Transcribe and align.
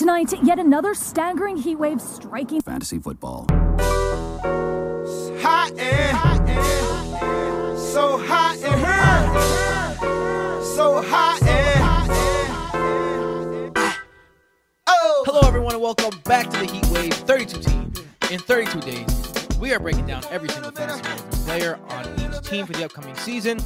Tonight, 0.00 0.32
yet 0.42 0.58
another 0.58 0.94
staggering 0.94 1.58
heat 1.58 1.76
wave 1.76 2.00
striking 2.00 2.62
fantasy 2.62 2.98
football. 2.98 3.44
Hot 5.42 5.72
and, 5.76 6.16
hot 6.16 6.40
and 6.48 7.78
so 7.78 8.16
hot 8.16 8.56
and 8.62 8.74
so 10.64 11.02
hot 11.02 11.42
and 11.42 11.82
oh. 14.86 15.24
Hello, 15.26 15.46
everyone, 15.46 15.74
and 15.74 15.82
welcome 15.82 16.18
back 16.24 16.48
to 16.48 16.60
the 16.60 16.64
Heat 16.64 16.86
Wave 16.86 17.12
32 17.12 17.60
team. 17.60 17.92
In 18.30 18.40
32 18.40 18.80
days, 18.80 19.34
we 19.60 19.74
are 19.74 19.78
breaking 19.78 20.06
down 20.06 20.22
every 20.30 20.48
single 20.48 20.72
fantasy 20.72 21.02
player 21.44 21.78
on 21.90 22.06
each 22.18 22.40
team 22.48 22.64
for 22.64 22.72
the 22.72 22.86
upcoming 22.86 23.14
season. 23.16 23.60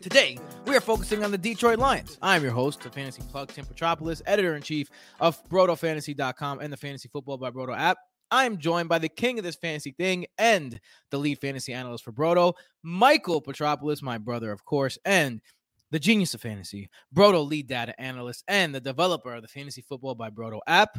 Today, 0.00 0.38
we 0.72 0.78
are 0.78 0.80
focusing 0.80 1.22
on 1.22 1.30
the 1.30 1.36
Detroit 1.36 1.78
Lions. 1.78 2.16
I'm 2.22 2.42
your 2.42 2.52
host, 2.52 2.80
the 2.80 2.88
Fantasy 2.88 3.20
Plug, 3.30 3.52
Tim 3.52 3.66
Petropoulos, 3.66 4.22
editor 4.24 4.56
in 4.56 4.62
chief 4.62 4.88
of 5.20 5.46
BrotoFantasy.com 5.50 6.60
and 6.60 6.72
the 6.72 6.78
Fantasy 6.78 7.10
Football 7.10 7.36
by 7.36 7.50
Broto 7.50 7.76
app. 7.78 7.98
I'm 8.30 8.56
joined 8.56 8.88
by 8.88 8.98
the 8.98 9.10
king 9.10 9.38
of 9.38 9.44
this 9.44 9.54
fantasy 9.54 9.90
thing 9.90 10.24
and 10.38 10.80
the 11.10 11.18
lead 11.18 11.40
fantasy 11.42 11.74
analyst 11.74 12.04
for 12.04 12.12
Broto, 12.12 12.54
Michael 12.82 13.42
Petropoulos, 13.42 14.00
my 14.00 14.16
brother, 14.16 14.50
of 14.50 14.64
course, 14.64 14.96
and 15.04 15.42
the 15.90 15.98
genius 15.98 16.32
of 16.32 16.40
fantasy, 16.40 16.88
Broto 17.14 17.46
lead 17.46 17.66
data 17.66 17.94
analyst, 18.00 18.42
and 18.48 18.74
the 18.74 18.80
developer 18.80 19.34
of 19.34 19.42
the 19.42 19.48
Fantasy 19.48 19.82
Football 19.82 20.14
by 20.14 20.30
Broto 20.30 20.60
app, 20.66 20.98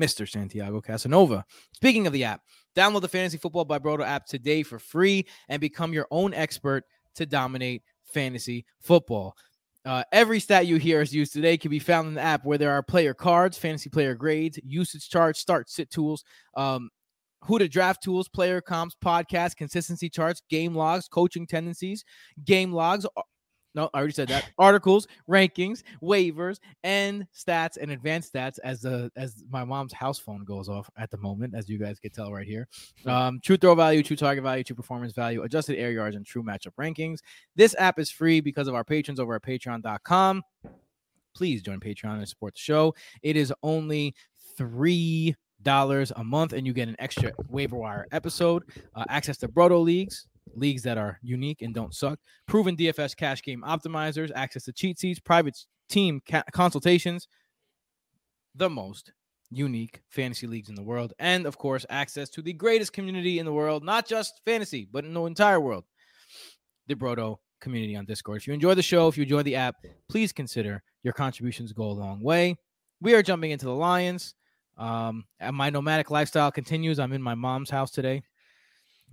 Mr. 0.00 0.28
Santiago 0.28 0.80
Casanova. 0.80 1.44
Speaking 1.72 2.06
of 2.06 2.12
the 2.12 2.22
app, 2.22 2.42
download 2.76 3.00
the 3.00 3.08
Fantasy 3.08 3.38
Football 3.38 3.64
by 3.64 3.80
Broto 3.80 4.06
app 4.06 4.24
today 4.24 4.62
for 4.62 4.78
free 4.78 5.26
and 5.48 5.60
become 5.60 5.92
your 5.92 6.06
own 6.12 6.32
expert 6.32 6.84
to 7.16 7.26
dominate 7.26 7.82
fantasy 8.12 8.64
football. 8.80 9.34
Uh, 9.84 10.04
every 10.12 10.38
stat 10.38 10.66
you 10.66 10.76
hear 10.76 11.00
us 11.00 11.12
use 11.12 11.30
today 11.30 11.56
can 11.56 11.70
be 11.70 11.80
found 11.80 12.06
in 12.06 12.14
the 12.14 12.20
app 12.20 12.44
where 12.44 12.58
there 12.58 12.70
are 12.70 12.82
player 12.82 13.14
cards, 13.14 13.58
fantasy 13.58 13.90
player 13.90 14.14
grades, 14.14 14.58
usage 14.64 15.08
charts, 15.08 15.40
start 15.40 15.68
sit 15.68 15.90
tools, 15.90 16.22
um, 16.56 16.88
who 17.44 17.58
to 17.58 17.68
draft 17.68 18.02
tools, 18.02 18.28
player 18.28 18.60
comps, 18.60 18.94
podcast, 19.04 19.56
consistency 19.56 20.08
charts, 20.08 20.40
game 20.48 20.74
logs, 20.74 21.08
coaching 21.08 21.46
tendencies, 21.46 22.04
game 22.44 22.72
logs, 22.72 23.04
no, 23.74 23.88
I 23.94 23.98
already 23.98 24.12
said 24.12 24.28
that. 24.28 24.50
Articles, 24.58 25.06
rankings, 25.28 25.82
waivers, 26.02 26.58
and 26.84 27.26
stats 27.34 27.78
and 27.80 27.90
advanced 27.90 28.32
stats 28.32 28.58
as 28.62 28.82
the 28.82 29.10
as 29.16 29.42
my 29.50 29.64
mom's 29.64 29.92
house 29.92 30.18
phone 30.18 30.44
goes 30.44 30.68
off 30.68 30.90
at 30.96 31.10
the 31.10 31.16
moment, 31.16 31.54
as 31.54 31.68
you 31.68 31.78
guys 31.78 31.98
can 31.98 32.10
tell 32.10 32.32
right 32.32 32.46
here. 32.46 32.68
Um, 33.06 33.40
true 33.42 33.56
throw 33.56 33.74
value, 33.74 34.02
true 34.02 34.16
target 34.16 34.42
value, 34.44 34.64
true 34.64 34.76
performance 34.76 35.12
value, 35.12 35.42
adjusted 35.42 35.78
air 35.78 35.90
yards, 35.90 36.16
and 36.16 36.26
true 36.26 36.42
matchup 36.42 36.74
rankings. 36.78 37.18
This 37.56 37.74
app 37.78 37.98
is 37.98 38.10
free 38.10 38.40
because 38.40 38.68
of 38.68 38.74
our 38.74 38.84
patrons 38.84 39.18
over 39.18 39.34
at 39.34 39.42
patreon.com. 39.42 40.42
Please 41.34 41.62
join 41.62 41.80
Patreon 41.80 42.18
and 42.18 42.28
support 42.28 42.54
the 42.54 42.60
show. 42.60 42.94
It 43.22 43.36
is 43.36 43.54
only 43.62 44.14
three 44.58 45.34
dollars 45.62 46.12
a 46.16 46.24
month, 46.24 46.52
and 46.52 46.66
you 46.66 46.72
get 46.72 46.88
an 46.88 46.96
extra 46.98 47.32
waiver 47.48 47.76
wire 47.76 48.06
episode, 48.12 48.64
uh, 48.94 49.04
access 49.08 49.38
to 49.38 49.48
Broto 49.48 49.82
leagues, 49.82 50.26
leagues 50.54 50.82
that 50.82 50.98
are 50.98 51.18
unique 51.22 51.62
and 51.62 51.74
don't 51.74 51.94
suck, 51.94 52.18
proven 52.46 52.76
DFS 52.76 53.16
cash 53.16 53.42
game 53.42 53.62
optimizers, 53.66 54.30
access 54.34 54.64
to 54.64 54.72
cheat 54.72 54.98
sheets, 54.98 55.20
private 55.20 55.56
team 55.88 56.20
ca- 56.28 56.44
consultations, 56.52 57.28
the 58.54 58.68
most 58.68 59.12
unique 59.50 60.02
fantasy 60.08 60.46
leagues 60.46 60.68
in 60.68 60.74
the 60.74 60.82
world, 60.82 61.12
and 61.18 61.46
of 61.46 61.58
course, 61.58 61.84
access 61.90 62.28
to 62.30 62.42
the 62.42 62.52
greatest 62.52 62.92
community 62.92 63.38
in 63.38 63.46
the 63.46 63.52
world, 63.52 63.84
not 63.84 64.06
just 64.06 64.40
fantasy, 64.44 64.86
but 64.90 65.04
in 65.04 65.14
the 65.14 65.24
entire 65.24 65.60
world, 65.60 65.84
the 66.86 66.94
Broto 66.94 67.36
community 67.60 67.96
on 67.96 68.04
Discord. 68.04 68.38
If 68.38 68.46
you 68.46 68.54
enjoy 68.54 68.74
the 68.74 68.82
show, 68.82 69.08
if 69.08 69.16
you 69.16 69.22
enjoy 69.22 69.42
the 69.42 69.56
app, 69.56 69.76
please 70.08 70.32
consider 70.32 70.82
your 71.02 71.12
contributions 71.12 71.72
go 71.72 71.84
a 71.84 71.92
long 71.92 72.22
way. 72.22 72.56
We 73.00 73.14
are 73.14 73.22
jumping 73.22 73.50
into 73.50 73.66
the 73.66 73.74
Lions. 73.74 74.34
Um, 74.78 75.24
my 75.52 75.70
nomadic 75.70 76.10
lifestyle 76.10 76.50
continues. 76.50 76.98
I'm 76.98 77.12
in 77.12 77.22
my 77.22 77.34
mom's 77.34 77.70
house 77.70 77.90
today 77.90 78.22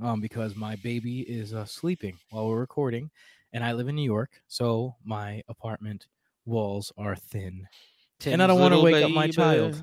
um, 0.01 0.21
because 0.21 0.55
my 0.55 0.75
baby 0.77 1.21
is 1.21 1.53
uh, 1.53 1.65
sleeping 1.65 2.17
while 2.29 2.47
we're 2.47 2.59
recording, 2.59 3.09
and 3.53 3.63
I 3.63 3.73
live 3.73 3.87
in 3.87 3.95
New 3.95 4.03
York, 4.03 4.41
so 4.47 4.95
my 5.03 5.43
apartment 5.47 6.07
walls 6.45 6.91
are 6.97 7.15
thin, 7.15 7.67
Tim's 8.19 8.33
and 8.33 8.43
I 8.43 8.47
don't 8.47 8.59
want 8.59 8.73
to 8.73 8.81
wake 8.81 8.95
baby. 8.95 9.05
up 9.05 9.11
my 9.11 9.27
child, 9.29 9.81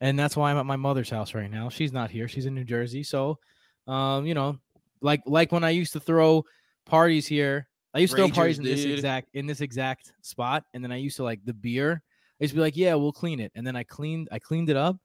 and 0.00 0.18
that's 0.18 0.36
why 0.36 0.50
I'm 0.50 0.56
at 0.56 0.66
my 0.66 0.76
mother's 0.76 1.10
house 1.10 1.34
right 1.34 1.50
now. 1.50 1.68
She's 1.68 1.92
not 1.92 2.10
here; 2.10 2.28
she's 2.28 2.46
in 2.46 2.54
New 2.54 2.64
Jersey. 2.64 3.02
So, 3.02 3.38
um, 3.86 4.26
you 4.26 4.34
know, 4.34 4.58
like 5.00 5.22
like 5.26 5.52
when 5.52 5.64
I 5.64 5.70
used 5.70 5.92
to 5.92 6.00
throw 6.00 6.44
parties 6.84 7.26
here, 7.26 7.68
I 7.94 7.98
used 7.98 8.14
to 8.14 8.20
Rangers, 8.20 8.34
throw 8.34 8.42
parties 8.42 8.58
in 8.58 8.64
this 8.64 8.84
exact 8.84 9.28
in 9.34 9.46
this 9.46 9.60
exact 9.60 10.12
spot, 10.22 10.64
and 10.74 10.82
then 10.82 10.90
I 10.90 10.96
used 10.96 11.16
to 11.16 11.24
like 11.24 11.44
the 11.44 11.54
beer. 11.54 12.02
I 12.40 12.44
used 12.44 12.52
to 12.52 12.56
be 12.56 12.62
like, 12.62 12.76
"Yeah, 12.76 12.94
we'll 12.94 13.12
clean 13.12 13.38
it," 13.38 13.52
and 13.54 13.66
then 13.66 13.76
I 13.76 13.84
cleaned 13.84 14.28
I 14.32 14.40
cleaned 14.40 14.68
it 14.68 14.76
up, 14.76 14.96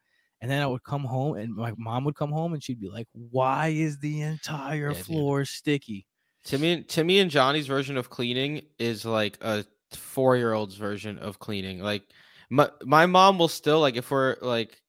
and 0.41 0.49
then 0.49 0.61
I 0.61 0.67
would 0.67 0.83
come 0.83 1.03
home 1.03 1.35
and 1.37 1.53
my 1.55 1.73
mom 1.77 2.05
would 2.05 2.15
come 2.15 2.31
home 2.31 2.53
and 2.53 2.63
she'd 2.63 2.79
be 2.79 2.89
like, 2.89 3.07
Why 3.13 3.69
is 3.69 3.97
the 3.99 4.21
entire 4.21 4.91
yeah, 4.91 5.01
floor 5.01 5.39
dude. 5.41 5.47
sticky? 5.47 6.05
Timmy, 6.45 6.83
Timmy 6.83 7.19
and 7.19 7.29
Johnny's 7.29 7.67
version 7.67 7.97
of 7.97 8.09
cleaning 8.09 8.61
is 8.77 9.05
like 9.05 9.37
a 9.41 9.65
four 9.91 10.37
year 10.37 10.53
old's 10.53 10.75
version 10.75 11.17
of 11.19 11.39
cleaning. 11.39 11.81
Like 11.81 12.03
my, 12.49 12.69
my 12.83 13.05
mom 13.05 13.37
will 13.37 13.49
still 13.49 13.81
like 13.81 13.97
if 13.97 14.09
we're 14.09 14.37
like 14.41 14.81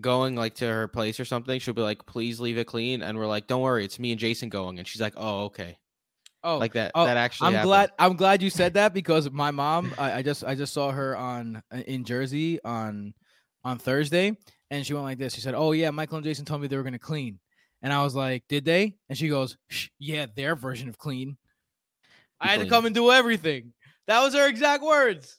going 0.00 0.34
like 0.34 0.54
to 0.56 0.66
her 0.66 0.88
place 0.88 1.18
or 1.18 1.24
something, 1.24 1.58
she'll 1.58 1.74
be 1.74 1.82
like, 1.82 2.04
please 2.04 2.40
leave 2.40 2.58
it 2.58 2.66
clean. 2.66 3.02
And 3.02 3.18
we're 3.18 3.26
like, 3.26 3.46
don't 3.46 3.62
worry, 3.62 3.84
it's 3.84 3.98
me 3.98 4.12
and 4.12 4.20
Jason 4.20 4.50
going. 4.50 4.78
And 4.78 4.86
she's 4.86 5.00
like, 5.00 5.14
oh, 5.16 5.44
okay. 5.44 5.78
Oh, 6.42 6.58
like 6.58 6.74
that. 6.74 6.92
Oh, 6.94 7.06
that 7.06 7.16
actually. 7.16 7.46
I'm 7.46 7.52
happened. 7.54 7.68
glad. 7.68 7.90
I'm 7.98 8.16
glad 8.16 8.42
you 8.42 8.50
said 8.50 8.74
that 8.74 8.92
because 8.92 9.30
my 9.30 9.50
mom. 9.50 9.94
I, 9.96 10.18
I, 10.18 10.22
just 10.22 10.44
I 10.44 10.54
just 10.54 10.74
saw 10.74 10.90
her 10.90 11.16
on 11.16 11.62
uh, 11.72 11.78
in 11.78 12.04
Jersey 12.04 12.62
on 12.62 13.14
on 13.64 13.78
Thursday, 13.78 14.36
and 14.70 14.86
she 14.86 14.94
went 14.94 15.04
like 15.04 15.18
this. 15.18 15.34
She 15.34 15.40
said, 15.40 15.54
"Oh 15.54 15.72
yeah, 15.72 15.90
Michael 15.90 16.18
and 16.18 16.24
Jason 16.24 16.44
told 16.44 16.60
me 16.60 16.68
they 16.68 16.76
were 16.76 16.82
gonna 16.82 16.98
clean," 16.98 17.38
and 17.82 17.92
I 17.92 18.02
was 18.02 18.14
like, 18.14 18.44
"Did 18.48 18.64
they?" 18.64 18.96
And 19.08 19.16
she 19.16 19.28
goes, 19.28 19.56
"Yeah, 19.98 20.26
their 20.34 20.56
version 20.56 20.88
of 20.88 20.98
clean." 20.98 21.36
I 22.40 22.48
had 22.48 22.60
to 22.60 22.68
come 22.68 22.84
and 22.84 22.94
do 22.94 23.10
everything. 23.10 23.72
That 24.06 24.20
was 24.20 24.34
her 24.34 24.46
exact 24.48 24.82
words. 24.82 25.38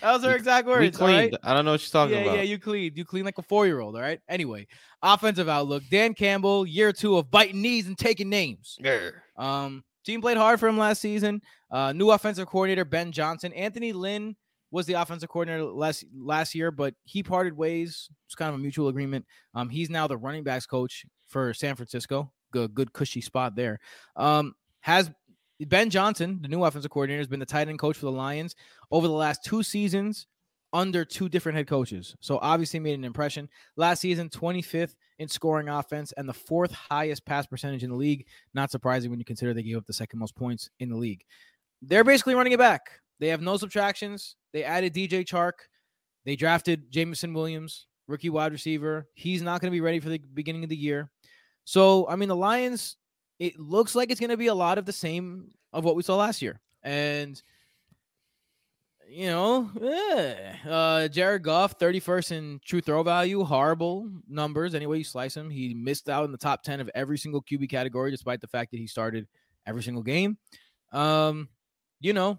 That 0.00 0.12
was 0.12 0.22
her 0.22 0.30
we, 0.30 0.36
exact 0.36 0.66
words. 0.66 0.80
We 0.80 0.90
cleaned. 0.90 1.32
Right? 1.32 1.40
I 1.42 1.54
don't 1.54 1.64
know 1.64 1.72
what 1.72 1.80
she's 1.80 1.90
talking 1.90 2.16
yeah, 2.16 2.22
about. 2.22 2.36
Yeah, 2.36 2.42
you 2.42 2.58
cleaned. 2.58 2.96
You 2.96 3.04
cleaned 3.04 3.26
like 3.26 3.38
a 3.38 3.42
four 3.42 3.66
year 3.66 3.80
old. 3.80 3.94
All 3.96 4.02
right. 4.02 4.20
Anyway, 4.28 4.66
offensive 5.02 5.48
outlook. 5.48 5.82
Dan 5.90 6.14
Campbell, 6.14 6.66
year 6.66 6.92
two 6.92 7.16
of 7.16 7.30
biting 7.30 7.60
knees 7.60 7.86
and 7.86 7.96
taking 7.96 8.28
names. 8.28 8.76
Yeah. 8.80 9.10
Um, 9.36 9.84
team 10.04 10.20
played 10.20 10.36
hard 10.36 10.60
for 10.60 10.68
him 10.68 10.78
last 10.78 11.00
season. 11.00 11.42
Uh, 11.70 11.92
new 11.92 12.10
offensive 12.10 12.46
coordinator 12.46 12.84
Ben 12.84 13.12
Johnson, 13.12 13.52
Anthony 13.52 13.92
Lynn 13.92 14.36
was 14.76 14.84
the 14.84 14.92
offensive 14.92 15.30
coordinator 15.30 15.64
last 15.64 16.04
last 16.14 16.54
year, 16.54 16.70
but 16.70 16.94
he 17.04 17.22
parted 17.22 17.56
ways. 17.56 18.10
It's 18.26 18.34
kind 18.34 18.50
of 18.50 18.56
a 18.56 18.58
mutual 18.58 18.88
agreement. 18.88 19.24
Um, 19.54 19.70
he's 19.70 19.88
now 19.88 20.06
the 20.06 20.18
running 20.18 20.44
backs 20.44 20.66
coach 20.66 21.06
for 21.26 21.54
San 21.54 21.76
Francisco. 21.76 22.30
Good, 22.52 22.74
good 22.74 22.92
cushy 22.92 23.22
spot 23.22 23.56
there. 23.56 23.80
Um, 24.16 24.54
has 24.80 25.10
Ben 25.60 25.88
Johnson, 25.88 26.40
the 26.42 26.48
new 26.48 26.62
offensive 26.62 26.90
coordinator, 26.90 27.20
has 27.20 27.26
been 27.26 27.40
the 27.40 27.46
tight 27.46 27.68
end 27.68 27.78
coach 27.78 27.96
for 27.96 28.04
the 28.04 28.12
Lions 28.12 28.54
over 28.90 29.08
the 29.08 29.14
last 29.14 29.42
two 29.42 29.62
seasons 29.62 30.26
under 30.74 31.06
two 31.06 31.30
different 31.30 31.56
head 31.56 31.66
coaches. 31.66 32.14
So 32.20 32.38
obviously 32.42 32.78
made 32.78 32.98
an 32.98 33.04
impression. 33.04 33.48
Last 33.76 34.00
season, 34.00 34.28
25th 34.28 34.94
in 35.18 35.26
scoring 35.26 35.70
offense 35.70 36.12
and 36.18 36.28
the 36.28 36.34
fourth 36.34 36.72
highest 36.72 37.24
pass 37.24 37.46
percentage 37.46 37.82
in 37.82 37.88
the 37.88 37.96
league. 37.96 38.26
Not 38.52 38.70
surprising 38.70 39.10
when 39.10 39.18
you 39.18 39.24
consider 39.24 39.54
they 39.54 39.62
gave 39.62 39.78
up 39.78 39.86
the 39.86 39.94
second 39.94 40.18
most 40.18 40.36
points 40.36 40.68
in 40.80 40.90
the 40.90 40.96
league. 40.96 41.24
They're 41.80 42.04
basically 42.04 42.34
running 42.34 42.52
it 42.52 42.58
back. 42.58 42.90
They 43.18 43.28
have 43.28 43.40
no 43.40 43.56
subtractions. 43.56 44.36
They 44.52 44.64
added 44.64 44.94
DJ 44.94 45.24
Chark. 45.24 45.52
They 46.24 46.36
drafted 46.36 46.90
Jameson 46.90 47.32
Williams, 47.32 47.86
rookie 48.08 48.30
wide 48.30 48.52
receiver. 48.52 49.08
He's 49.14 49.42
not 49.42 49.60
going 49.60 49.70
to 49.70 49.76
be 49.76 49.80
ready 49.80 50.00
for 50.00 50.08
the 50.08 50.18
beginning 50.18 50.64
of 50.64 50.70
the 50.70 50.76
year. 50.76 51.10
So, 51.64 52.08
I 52.08 52.16
mean, 52.16 52.28
the 52.28 52.36
Lions, 52.36 52.96
it 53.38 53.58
looks 53.58 53.94
like 53.94 54.10
it's 54.10 54.20
going 54.20 54.30
to 54.30 54.36
be 54.36 54.48
a 54.48 54.54
lot 54.54 54.78
of 54.78 54.86
the 54.86 54.92
same 54.92 55.50
of 55.72 55.84
what 55.84 55.96
we 55.96 56.02
saw 56.02 56.16
last 56.16 56.42
year. 56.42 56.60
And, 56.82 57.40
you 59.08 59.26
know, 59.26 59.70
eh, 59.82 60.68
uh, 60.68 61.08
Jared 61.08 61.42
Goff, 61.42 61.78
31st 61.78 62.32
in 62.32 62.60
true 62.64 62.80
throw 62.80 63.02
value, 63.02 63.44
horrible 63.44 64.10
numbers. 64.28 64.74
Anyway, 64.74 64.98
you 64.98 65.04
slice 65.04 65.36
him. 65.36 65.50
He 65.50 65.74
missed 65.74 66.08
out 66.08 66.24
in 66.24 66.32
the 66.32 66.38
top 66.38 66.62
10 66.62 66.80
of 66.80 66.90
every 66.94 67.18
single 67.18 67.42
QB 67.42 67.70
category, 67.70 68.10
despite 68.10 68.40
the 68.40 68.48
fact 68.48 68.70
that 68.72 68.78
he 68.78 68.86
started 68.86 69.26
every 69.66 69.82
single 69.82 70.02
game. 70.02 70.38
Um, 70.92 71.48
you 72.00 72.12
know, 72.12 72.38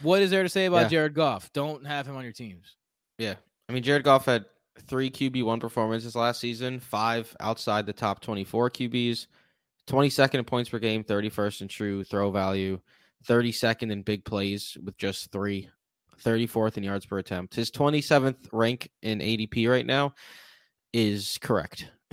what 0.00 0.22
is 0.22 0.30
there 0.30 0.42
to 0.42 0.48
say 0.48 0.66
about 0.66 0.82
yeah. 0.82 0.88
Jared 0.88 1.14
Goff? 1.14 1.52
Don't 1.52 1.86
have 1.86 2.06
him 2.06 2.16
on 2.16 2.24
your 2.24 2.32
teams. 2.32 2.76
Yeah. 3.18 3.34
I 3.68 3.72
mean, 3.72 3.82
Jared 3.82 4.04
Goff 4.04 4.24
had 4.26 4.46
three 4.86 5.10
QB1 5.10 5.60
performances 5.60 6.16
last 6.16 6.40
season, 6.40 6.80
five 6.80 7.34
outside 7.40 7.86
the 7.86 7.92
top 7.92 8.20
24 8.20 8.70
QBs, 8.70 9.26
22nd 9.88 10.34
in 10.34 10.44
points 10.44 10.70
per 10.70 10.78
game, 10.78 11.04
31st 11.04 11.62
in 11.62 11.68
true 11.68 12.04
throw 12.04 12.30
value, 12.30 12.80
32nd 13.26 13.90
in 13.90 14.02
big 14.02 14.24
plays 14.24 14.76
with 14.82 14.96
just 14.96 15.30
three, 15.30 15.68
34th 16.22 16.76
in 16.76 16.84
yards 16.84 17.06
per 17.06 17.18
attempt. 17.18 17.54
His 17.54 17.70
27th 17.70 18.48
rank 18.52 18.90
in 19.02 19.18
ADP 19.20 19.68
right 19.68 19.86
now 19.86 20.14
is 20.92 21.38
correct. 21.40 21.90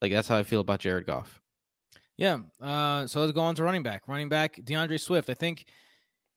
like, 0.00 0.12
that's 0.12 0.28
how 0.28 0.36
I 0.36 0.42
feel 0.42 0.60
about 0.60 0.80
Jared 0.80 1.06
Goff. 1.06 1.40
Yeah. 2.16 2.38
Uh, 2.60 3.06
so 3.06 3.20
let's 3.20 3.32
go 3.32 3.40
on 3.40 3.54
to 3.54 3.64
running 3.64 3.82
back. 3.82 4.02
Running 4.06 4.28
back, 4.28 4.60
D'Andre 4.62 4.98
Swift. 4.98 5.30
I 5.30 5.34
think 5.34 5.64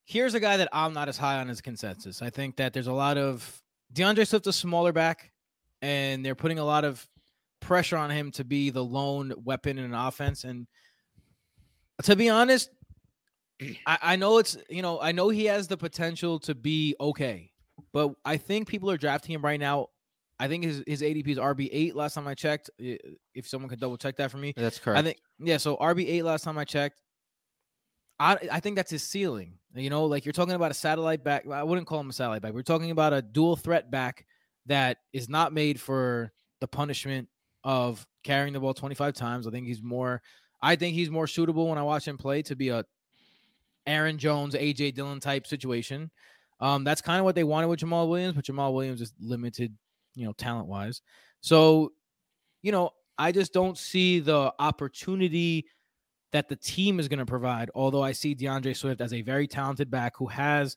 here's 0.05 0.33
a 0.33 0.39
guy 0.39 0.57
that 0.57 0.69
I'm 0.71 0.93
not 0.93 1.09
as 1.09 1.17
high 1.17 1.39
on 1.39 1.49
as 1.49 1.61
consensus. 1.61 2.21
I 2.21 2.29
think 2.29 2.57
that 2.57 2.73
there's 2.73 2.87
a 2.87 2.93
lot 2.93 3.17
of 3.17 3.61
D'Andre 3.91 4.25
Swift, 4.25 4.47
a 4.47 4.53
smaller 4.53 4.91
back, 4.91 5.31
and 5.81 6.25
they're 6.25 6.35
putting 6.35 6.59
a 6.59 6.65
lot 6.65 6.83
of 6.85 7.07
pressure 7.59 7.97
on 7.97 8.09
him 8.09 8.31
to 8.31 8.43
be 8.43 8.69
the 8.69 8.83
lone 8.83 9.33
weapon 9.43 9.77
in 9.77 9.85
an 9.85 9.93
offense. 9.93 10.43
And 10.43 10.67
to 12.03 12.15
be 12.15 12.29
honest, 12.29 12.69
I, 13.85 13.97
I 14.01 14.15
know 14.15 14.37
it's 14.37 14.57
you 14.69 14.81
know 14.81 14.99
I 14.99 15.11
know 15.11 15.29
he 15.29 15.45
has 15.45 15.67
the 15.67 15.77
potential 15.77 16.39
to 16.39 16.55
be 16.55 16.95
okay, 16.99 17.51
but 17.91 18.13
I 18.25 18.37
think 18.37 18.67
people 18.67 18.89
are 18.91 18.97
drafting 18.97 19.33
him 19.33 19.43
right 19.43 19.59
now. 19.59 19.87
I 20.39 20.47
think 20.47 20.63
his 20.63 20.83
his 20.85 21.01
ADP 21.01 21.27
is 21.29 21.37
RB 21.37 21.69
eight 21.71 21.95
last 21.95 22.15
time 22.15 22.27
I 22.27 22.33
checked. 22.33 22.69
If 22.77 23.47
someone 23.47 23.69
could 23.69 23.79
double 23.79 23.97
check 23.97 24.17
that 24.17 24.31
for 24.31 24.37
me, 24.37 24.53
That's 24.55 24.79
correct. 24.79 24.99
I 24.99 25.03
think 25.03 25.17
yeah. 25.39 25.57
So 25.57 25.77
RB 25.77 26.05
eight 26.07 26.23
last 26.23 26.43
time 26.43 26.57
I 26.57 26.65
checked. 26.65 26.97
I 28.19 28.37
I 28.51 28.59
think 28.59 28.75
that's 28.75 28.91
his 28.91 29.03
ceiling. 29.03 29.57
You 29.75 29.89
know, 29.89 30.05
like 30.05 30.25
you're 30.25 30.33
talking 30.33 30.53
about 30.53 30.71
a 30.71 30.75
satellite 30.75 31.23
back. 31.23 31.47
I 31.47 31.63
wouldn't 31.63 31.87
call 31.87 31.99
him 31.99 32.09
a 32.09 32.13
satellite 32.13 32.41
back. 32.41 32.53
We're 32.53 32.61
talking 32.61 32.91
about 32.91 33.13
a 33.13 33.21
dual 33.21 33.55
threat 33.55 33.89
back 33.89 34.25
that 34.67 34.97
is 35.11 35.29
not 35.29 35.53
made 35.53 35.79
for 35.79 36.31
the 36.59 36.67
punishment 36.67 37.27
of 37.63 38.05
carrying 38.23 38.53
the 38.53 38.59
ball 38.59 38.73
25 38.73 39.13
times. 39.13 39.47
I 39.47 39.51
think 39.51 39.67
he's 39.67 39.81
more. 39.81 40.21
I 40.61 40.75
think 40.75 40.93
he's 40.93 41.09
more 41.09 41.27
suitable 41.27 41.67
when 41.69 41.77
I 41.77 41.83
watch 41.83 42.07
him 42.07 42.17
play 42.17 42.41
to 42.43 42.55
be 42.55 42.69
a 42.69 42.85
Aaron 43.85 44.17
Jones, 44.17 44.55
AJ 44.55 44.95
Dillon 44.95 45.19
type 45.19 45.45
situation. 45.45 46.09
Um, 46.59 46.83
that's 46.83 47.01
kind 47.01 47.19
of 47.19 47.25
what 47.25 47.35
they 47.35 47.43
wanted 47.43 47.67
with 47.67 47.79
Jamaal 47.79 48.07
Williams, 48.07 48.35
but 48.35 48.45
Jamaal 48.45 48.73
Williams 48.73 49.01
is 49.01 49.13
limited, 49.19 49.75
you 50.15 50.25
know, 50.25 50.33
talent 50.33 50.67
wise. 50.67 51.01
So, 51.41 51.91
you 52.61 52.71
know, 52.71 52.91
I 53.17 53.31
just 53.31 53.51
don't 53.51 53.77
see 53.77 54.19
the 54.19 54.53
opportunity 54.59 55.65
that 56.33 56.49
the 56.49 56.55
team 56.57 56.99
is 56.99 57.07
going 57.07 57.19
to 57.19 57.25
provide. 57.25 57.69
Although 57.73 58.03
I 58.03 58.11
see 58.11 58.33
D'Andre 58.33 58.73
Swift 58.73 58.99
as 58.99 59.13
a 59.13 59.21
very 59.21 59.47
talented 59.47 59.89
back 59.89 60.13
who 60.17 60.27
has 60.27 60.75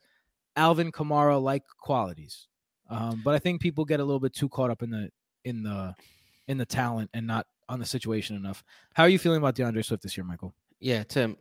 Alvin 0.54 0.92
Kamara 0.92 1.42
like 1.42 1.64
qualities. 1.80 2.46
Um, 2.88 3.20
but 3.24 3.34
I 3.34 3.38
think 3.40 3.60
people 3.60 3.84
get 3.84 3.98
a 3.98 4.04
little 4.04 4.20
bit 4.20 4.32
too 4.32 4.48
caught 4.48 4.70
up 4.70 4.82
in 4.82 4.90
the 4.90 5.10
in 5.44 5.62
the 5.64 5.94
in 6.46 6.58
the 6.58 6.66
talent 6.66 7.10
and 7.12 7.26
not 7.26 7.46
on 7.68 7.80
the 7.80 7.86
situation 7.86 8.36
enough. 8.36 8.62
How 8.94 9.02
are 9.02 9.08
you 9.08 9.18
feeling 9.18 9.38
about 9.38 9.56
D'Andre 9.56 9.82
Swift 9.82 10.02
this 10.04 10.16
year, 10.16 10.24
Michael? 10.24 10.54
Yeah, 10.78 11.02
Tim. 11.02 11.36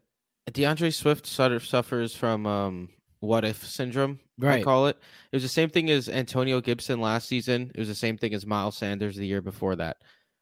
D'Andre 0.51 0.89
Swift 0.89 1.27
sort 1.27 1.51
of 1.51 1.65
suffers 1.65 2.15
from 2.15 2.45
um, 2.47 2.89
what 3.19 3.45
if 3.45 3.63
syndrome. 3.67 4.19
I 4.41 4.45
Right. 4.45 4.63
call 4.63 4.87
it. 4.87 4.97
It 5.31 5.35
was 5.35 5.43
the 5.43 5.49
same 5.49 5.69
thing 5.69 5.89
as 5.89 6.09
Antonio 6.09 6.61
Gibson 6.61 6.99
last 6.99 7.27
season. 7.27 7.71
It 7.75 7.79
was 7.79 7.87
the 7.87 7.95
same 7.95 8.17
thing 8.17 8.33
as 8.33 8.45
Miles 8.45 8.77
Sanders 8.77 9.15
the 9.15 9.25
year 9.27 9.41
before 9.41 9.75
that. 9.77 9.97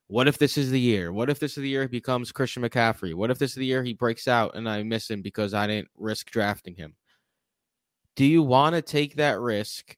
What 0.08 0.28
if 0.28 0.38
this 0.38 0.58
is 0.58 0.70
the 0.70 0.80
year? 0.80 1.12
What 1.12 1.30
if 1.30 1.40
this 1.40 1.58
is 1.58 1.62
the 1.62 1.70
year 1.70 1.84
he 1.84 1.88
becomes 1.88 2.32
Christian 2.32 2.64
McCaffrey? 2.64 3.14
What 3.14 3.32
if 3.32 3.40
this 3.40 3.52
is 3.52 3.56
the 3.56 3.66
year 3.66 3.84
he 3.84 3.94
breaks 3.94 4.28
out 4.28 4.56
and 4.56 4.68
I 4.68 4.84
miss 4.84 5.10
him 5.10 5.22
because 5.22 5.54
I 5.54 5.68
didn't 5.68 5.90
risk 5.98 6.30
drafting 6.30 6.76
him? 6.76 6.96
Do 8.16 8.26
you 8.26 8.44
want 8.44 8.76
to 8.76 8.82
take 8.82 9.16
that 9.16 9.40
risk 9.40 9.96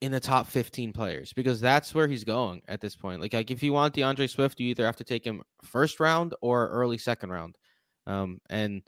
in 0.00 0.12
the 0.12 0.20
top 0.20 0.46
15 0.48 0.92
players? 0.92 1.32
Because 1.32 1.60
that's 1.60 1.94
where 1.94 2.08
he's 2.08 2.24
going 2.24 2.62
at 2.68 2.80
this 2.80 2.96
point. 2.96 3.20
Like, 3.20 3.32
like 3.32 3.50
if 3.50 3.62
you 3.62 3.72
want 3.72 3.94
D'Andre 3.94 4.26
Swift, 4.26 4.60
you 4.60 4.68
either 4.68 4.84
have 4.84 4.96
to 4.96 5.04
take 5.04 5.24
him 5.24 5.42
first 5.62 6.00
round 6.00 6.34
or 6.42 6.68
early 6.68 6.98
second 6.98 7.30
round. 7.30 7.56
Um, 8.06 8.40
and 8.50 8.82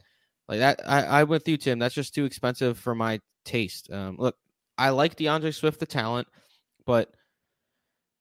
like 0.49 0.58
that, 0.58 0.81
I, 0.87 1.02
I 1.05 1.25
with 1.25 1.49
you, 1.49 1.56
Tim. 1.56 1.79
That's 1.79 1.94
just 1.94 2.14
too 2.14 2.25
expensive 2.25 2.79
for 2.79 2.94
my 2.94 3.20
taste. 3.44 3.90
Um, 3.90 4.17
look, 4.19 4.37
I 4.76 4.90
like 4.90 5.17
D'Andre 5.17 5.50
Swift, 5.50 5.81
the 5.81 5.87
talent, 5.87 6.29
but 6.84 7.14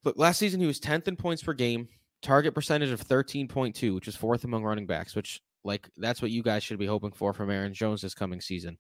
look, 0.06 0.18
last 0.18 0.40
season 0.40 0.62
he 0.62 0.68
was 0.68 0.80
10th 0.80 1.07
in 1.07 1.16
points 1.16 1.44
per 1.44 1.54
game, 1.54 1.90
target 2.22 2.56
percentage 2.56 2.92
of 2.92 3.06
13.2, 3.06 3.94
which 3.94 4.07
is 4.07 4.16
fourth 4.16 4.44
among 4.44 4.63
running 4.63 4.86
backs, 4.86 5.16
which 5.16 5.42
like 5.63 5.90
that's 5.98 6.22
what 6.22 6.31
you 6.31 6.44
guys 6.44 6.63
should 6.63 6.80
be 6.80 6.86
hoping 6.86 7.12
for 7.12 7.34
from 7.34 7.50
Aaron 7.50 7.74
Jones 7.74 8.02
this 8.02 8.13
coming 8.13 8.40
season. 8.40 8.78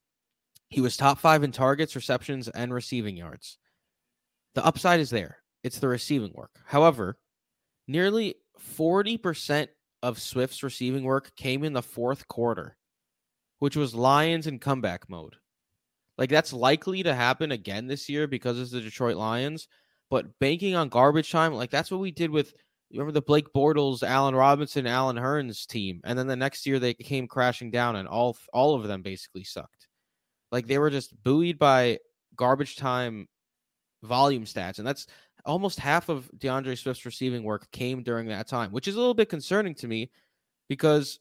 He 0.69 0.81
was 0.81 0.95
top 0.95 1.19
five 1.19 1.43
in 1.43 1.51
targets, 1.51 1.95
receptions, 1.95 2.47
and 2.47 2.73
receiving 2.73 3.17
yards. 3.17 3.57
The 4.53 4.65
upside 4.65 4.99
is 4.99 5.09
there. 5.09 5.37
It's 5.63 5.79
the 5.79 5.87
receiving 5.87 6.31
work. 6.33 6.51
However, 6.65 7.17
nearly 7.87 8.35
40% 8.77 9.67
of 10.01 10.19
Swift's 10.19 10.63
receiving 10.63 11.03
work 11.03 11.35
came 11.35 11.63
in 11.63 11.73
the 11.73 11.81
fourth 11.81 12.27
quarter, 12.27 12.77
which 13.59 13.75
was 13.75 13.95
Lions 13.95 14.47
in 14.47 14.59
comeback 14.59 15.09
mode. 15.09 15.35
Like 16.17 16.29
that's 16.29 16.53
likely 16.53 17.03
to 17.03 17.13
happen 17.13 17.51
again 17.51 17.87
this 17.87 18.07
year 18.07 18.27
because 18.27 18.59
it's 18.59 18.71
the 18.71 18.81
Detroit 18.81 19.17
Lions. 19.17 19.67
But 20.09 20.39
banking 20.39 20.75
on 20.75 20.89
garbage 20.89 21.31
time, 21.31 21.53
like 21.53 21.71
that's 21.71 21.91
what 21.91 21.99
we 21.99 22.11
did 22.11 22.29
with 22.29 22.53
remember 22.91 23.11
the 23.11 23.21
Blake 23.21 23.51
Bortles, 23.53 24.03
Allen 24.03 24.35
Robinson, 24.35 24.87
Allen 24.87 25.15
Hurns 25.15 25.65
team, 25.65 26.01
and 26.03 26.17
then 26.17 26.27
the 26.27 26.35
next 26.35 26.65
year 26.65 26.79
they 26.79 26.93
came 26.93 27.27
crashing 27.27 27.71
down, 27.71 27.95
and 27.95 28.07
all 28.07 28.37
all 28.53 28.75
of 28.75 28.87
them 28.87 29.01
basically 29.01 29.43
sucked. 29.43 29.87
Like 30.51 30.67
they 30.67 30.77
were 30.77 30.89
just 30.89 31.21
buoyed 31.23 31.57
by 31.57 31.99
garbage 32.35 32.75
time 32.75 33.27
volume 34.03 34.45
stats, 34.45 34.77
and 34.77 34.87
that's 34.87 35.07
almost 35.45 35.79
half 35.79 36.09
of 36.09 36.29
D'Andre 36.37 36.75
Swift's 36.75 37.05
receiving 37.05 37.43
work 37.43 37.69
came 37.71 38.03
during 38.03 38.27
that 38.27 38.47
time, 38.47 38.71
which 38.71 38.87
is 38.87 38.95
a 38.95 38.99
little 38.99 39.13
bit 39.13 39.29
concerning 39.29 39.75
to 39.75 39.87
me 39.87 40.11
because, 40.69 41.19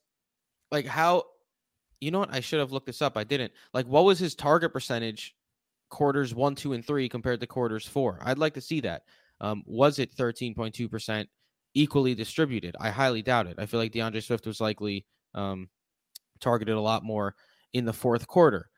like, 0.71 0.87
how 0.87 1.25
you 2.01 2.11
know 2.11 2.19
what? 2.21 2.35
I 2.35 2.41
should 2.41 2.61
have 2.61 2.73
looked 2.73 2.87
this 2.87 3.03
up. 3.03 3.17
I 3.17 3.25
didn't. 3.25 3.53
Like, 3.73 3.87
what 3.87 4.05
was 4.05 4.19
his 4.19 4.35
target 4.35 4.73
percentage 4.73 5.35
quarters 5.91 6.35
one, 6.35 6.55
two, 6.55 6.73
and 6.73 6.85
three 6.85 7.09
compared 7.09 7.41
to 7.41 7.47
quarters 7.47 7.87
four? 7.87 8.19
I'd 8.23 8.39
like 8.39 8.55
to 8.55 8.61
see 8.61 8.81
that. 8.81 9.03
Um, 9.41 9.63
was 9.67 9.99
it 9.99 10.15
13.2% 10.17 11.27
equally 11.75 12.15
distributed? 12.15 12.77
I 12.81 12.91
highly 12.91 13.23
doubt 13.23 13.47
it. 13.47 13.57
I 13.59 13.67
feel 13.67 13.81
like 13.81 13.93
D'Andre 13.93 14.21
Swift 14.21 14.47
was 14.47 14.61
likely 14.61 15.07
um, 15.35 15.69
targeted 16.41 16.75
a 16.77 16.81
lot 16.81 17.03
more 17.05 17.35
in 17.73 17.85
the 17.85 17.93
fourth 17.93 18.27
quarter. 18.27 18.71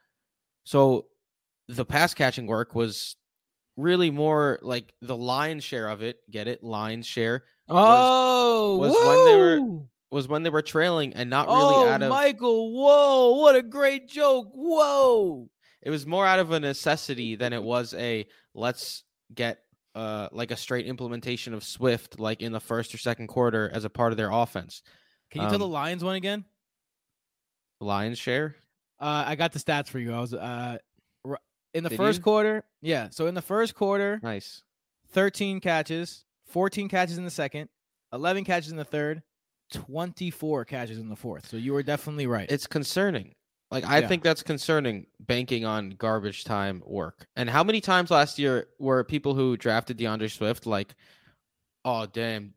So 0.64 1.06
the 1.68 1.84
pass 1.84 2.14
catching 2.14 2.46
work 2.46 2.74
was 2.74 3.16
really 3.76 4.10
more 4.10 4.58
like 4.62 4.94
the 5.02 5.16
lion's 5.16 5.64
share 5.64 5.88
of 5.88 6.02
it. 6.02 6.18
Get 6.30 6.48
it? 6.48 6.62
Lion's 6.62 7.06
share 7.06 7.44
Oh, 7.68 8.76
was 8.78 8.92
when 8.92 9.24
they 9.26 9.36
were- 9.36 9.82
was 10.10 10.28
when 10.28 10.42
they 10.44 10.50
were 10.50 10.62
trailing 10.62 11.12
and 11.14 11.28
not 11.28 11.48
really 11.48 11.58
oh, 11.58 11.88
out 11.88 12.00
of 12.02 12.10
Michael! 12.10 12.72
Whoa! 12.72 13.36
What 13.40 13.56
a 13.56 13.62
great 13.62 14.08
joke! 14.08 14.50
Whoa! 14.54 15.50
It 15.82 15.90
was 15.90 16.06
more 16.06 16.26
out 16.26 16.38
of 16.38 16.50
a 16.52 16.60
necessity 16.60 17.36
than 17.36 17.52
it 17.52 17.62
was 17.62 17.94
a 17.94 18.26
let's 18.54 19.04
get 19.34 19.58
uh 19.94 20.28
like 20.32 20.50
a 20.50 20.56
straight 20.56 20.86
implementation 20.86 21.54
of 21.54 21.62
Swift 21.64 22.18
like 22.20 22.42
in 22.42 22.52
the 22.52 22.60
first 22.60 22.94
or 22.94 22.98
second 22.98 23.26
quarter 23.28 23.70
as 23.72 23.84
a 23.84 23.90
part 23.90 24.12
of 24.12 24.16
their 24.16 24.30
offense. 24.30 24.82
Can 25.30 25.42
you 25.42 25.48
tell 25.48 25.58
the 25.58 25.64
Um, 25.66 25.72
Lions 25.72 26.04
one 26.04 26.14
again? 26.16 26.44
Lion's 27.80 28.18
share. 28.18 28.56
Uh, 28.98 29.24
I 29.26 29.34
got 29.36 29.52
the 29.52 29.58
stats 29.58 29.88
for 29.88 29.98
you. 29.98 30.12
I 30.14 30.20
was 30.20 30.32
uh, 30.32 30.78
in 31.74 31.82
the 31.84 31.90
Did 31.90 31.96
first 31.96 32.18
you? 32.18 32.24
quarter. 32.24 32.64
Yeah. 32.80 33.08
So 33.10 33.26
in 33.26 33.34
the 33.34 33.42
first 33.42 33.74
quarter, 33.74 34.18
Nice. 34.22 34.62
13 35.10 35.60
catches, 35.60 36.24
14 36.46 36.88
catches 36.88 37.18
in 37.18 37.24
the 37.24 37.30
second, 37.30 37.68
11 38.12 38.44
catches 38.44 38.70
in 38.70 38.76
the 38.78 38.84
third, 38.84 39.22
24 39.72 40.64
catches 40.64 40.98
in 40.98 41.08
the 41.08 41.16
fourth. 41.16 41.48
So 41.48 41.56
you 41.56 41.72
were 41.74 41.82
definitely 41.82 42.26
right. 42.26 42.50
It's 42.50 42.66
concerning. 42.66 43.34
Like 43.70 43.84
I 43.84 44.00
Yeah. 44.00 44.08
think 44.08 44.22
that's 44.22 44.42
concerning 44.42 45.06
banking 45.20 45.64
on 45.64 45.90
garbage 45.90 46.44
time 46.44 46.82
work. 46.86 47.26
And 47.36 47.50
how 47.50 47.64
many 47.64 47.80
times 47.80 48.10
last 48.10 48.38
year 48.38 48.68
were 48.78 49.02
people 49.04 49.34
who 49.34 49.56
drafted 49.56 49.96
D'Andre 49.96 50.28
Swift 50.28 50.66
like, 50.66 50.94
oh 51.84 52.06
damn, 52.06 52.54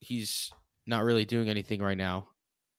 he's 0.00 0.52
not 0.86 1.04
really 1.04 1.24
doing 1.24 1.48
anything 1.48 1.80
right 1.80 1.98
now. 1.98 2.28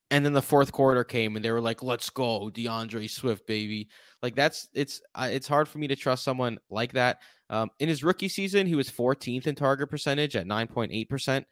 And 0.09 0.25
then 0.25 0.33
the 0.33 0.41
fourth 0.41 0.73
quarter 0.73 1.05
came 1.05 1.37
and 1.37 1.45
they 1.45 1.51
were 1.51 1.61
like, 1.61 1.81
let's 1.81 2.09
go, 2.09 2.49
D'Andre 2.49 3.07
Swift, 3.07 3.47
baby. 3.47 3.87
Like 4.21 4.35
that's 4.35 4.67
it's 4.73 5.01
uh, 5.15 5.29
it's 5.31 5.47
hard 5.47 5.69
for 5.69 5.77
me 5.77 5.87
to 5.87 5.95
trust 5.95 6.23
someone 6.25 6.59
like 6.69 6.91
that. 6.93 7.19
Um, 7.49 7.69
in 7.79 7.87
his 7.87 8.03
rookie 8.03 8.27
season, 8.29 8.67
he 8.67 8.75
was 8.75 8.89
14th 8.89 9.47
in 9.47 9.55
target 9.55 9.89
percentage 9.89 10.35
at 10.35 10.45
9.8%. 10.45 11.45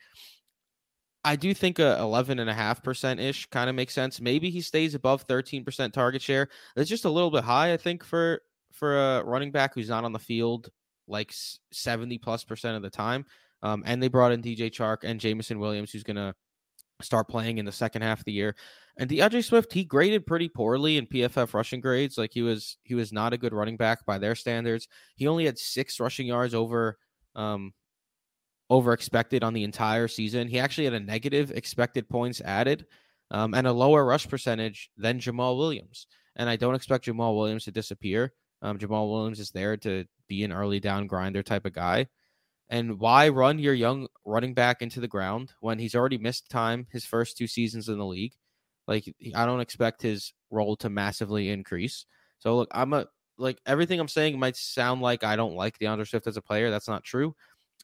I 1.24 1.36
do 1.36 1.54
think 1.54 1.80
a 1.80 1.98
11.5% 2.00 3.20
ish 3.20 3.46
kind 3.48 3.70
of 3.70 3.76
makes 3.76 3.94
sense. 3.94 4.22
Maybe 4.22 4.50
he 4.50 4.62
stays 4.62 4.96
above 4.96 5.28
13% 5.28 5.92
target 5.92 6.22
share. 6.22 6.48
That's 6.76 6.90
just 6.90 7.06
a 7.06 7.10
little 7.10 7.32
bit 7.32 7.44
high, 7.44 7.74
I 7.74 7.78
think, 7.78 8.04
for 8.04 8.42
for 8.72 8.98
a 8.98 9.24
running 9.24 9.52
back 9.52 9.74
who's 9.74 9.90
not 9.90 10.06
on 10.06 10.14
the 10.14 10.20
field 10.20 10.70
like 11.08 11.34
70 11.72 12.20
plus 12.20 12.44
percent 12.44 12.78
of 12.78 12.84
the 12.84 12.90
time. 12.90 13.26
Um, 13.62 13.84
and 13.86 14.02
they 14.02 14.08
brought 14.08 14.32
in 14.32 14.42
DJ 14.42 14.72
Chark 14.72 15.00
and 15.04 15.20
Jameson 15.20 15.60
Williams, 15.60 15.92
who's 15.92 16.04
going 16.04 16.16
to 16.16 16.34
start 17.02 17.28
playing 17.28 17.58
in 17.58 17.66
the 17.66 17.72
second 17.72 18.04
half 18.04 18.20
of 18.20 18.26
the 18.26 18.32
year. 18.32 18.56
And 18.98 19.10
D'Andre 19.10 19.42
Swift, 19.42 19.74
he 19.74 19.84
graded 19.84 20.26
pretty 20.26 20.50
poorly 20.50 20.98
in 20.98 21.08
PFF 21.08 21.54
rushing 21.54 21.82
grades. 21.82 22.18
Like 22.18 22.32
he 22.34 22.42
was 22.42 22.78
he 22.84 22.96
was 22.96 23.12
not 23.12 23.34
a 23.34 23.38
good 23.38 23.54
running 23.54 23.78
back 23.78 24.06
by 24.06 24.18
their 24.18 24.36
standards. 24.36 24.88
He 25.16 25.28
only 25.28 25.46
had 25.46 25.58
six 25.58 26.00
rushing 26.00 26.28
yards 26.28 26.54
over 26.54 26.98
um 27.36 27.74
over 28.70 28.94
expected 28.94 29.44
on 29.44 29.54
the 29.54 29.64
entire 29.64 30.08
season. 30.08 30.48
He 30.48 30.60
actually 30.60 30.86
had 30.86 30.94
a 30.94 31.00
negative 31.00 31.52
expected 31.52 32.08
points 32.08 32.42
added 32.42 32.86
um, 33.32 33.54
and 33.54 33.68
a 33.68 33.74
lower 33.74 34.06
rush 34.06 34.28
percentage 34.28 34.90
than 34.98 35.20
Jamaal 35.20 35.58
Williams. 35.58 36.08
And 36.36 36.50
I 36.50 36.56
don't 36.56 36.76
expect 36.76 37.06
Jamaal 37.06 37.36
Williams 37.36 37.66
to 37.66 37.72
disappear. 37.72 38.34
Um, 38.62 38.78
Jamaal 38.78 39.10
Williams 39.10 39.40
is 39.40 39.52
there 39.52 39.78
to 39.78 40.06
be 40.28 40.44
an 40.44 40.52
early 40.52 40.80
down 40.80 41.08
grinder 41.08 41.44
type 41.44 41.66
of 41.66 41.74
guy. 41.74 42.08
And 42.70 43.00
why 43.00 43.30
run 43.30 43.58
your 43.58 43.74
young 43.74 44.08
running 44.26 44.54
back 44.54 44.82
into 44.82 45.00
the 45.00 45.08
ground 45.08 45.54
when 45.60 45.80
he's 45.80 45.96
already 45.96 46.20
missed 46.20 46.50
time 46.50 46.86
his 46.92 47.04
first 47.04 47.36
two 47.36 47.48
seasons 47.48 47.90
in 47.90 47.98
the 47.98 48.06
league? 48.06 48.34
Like, 48.88 49.12
I 49.36 49.46
don't 49.46 49.60
expect 49.60 50.04
his 50.04 50.34
role 50.52 50.76
to 50.78 50.90
massively 50.90 51.50
increase. 51.50 52.06
So 52.38 52.56
look, 52.56 52.70
I'm 52.72 52.94
a 52.94 53.08
like 53.40 53.60
everything 53.66 54.00
I'm 54.00 54.08
saying 54.08 54.38
might 54.38 54.56
sound 54.56 55.02
like 55.02 55.24
I 55.24 55.36
don't 55.36 55.56
like 55.56 55.80
D'Andre 55.80 56.06
Swift 56.06 56.28
as 56.28 56.38
a 56.38 56.42
player. 56.42 56.70
That's 56.70 56.88
not 56.88 57.04
true. 57.04 57.36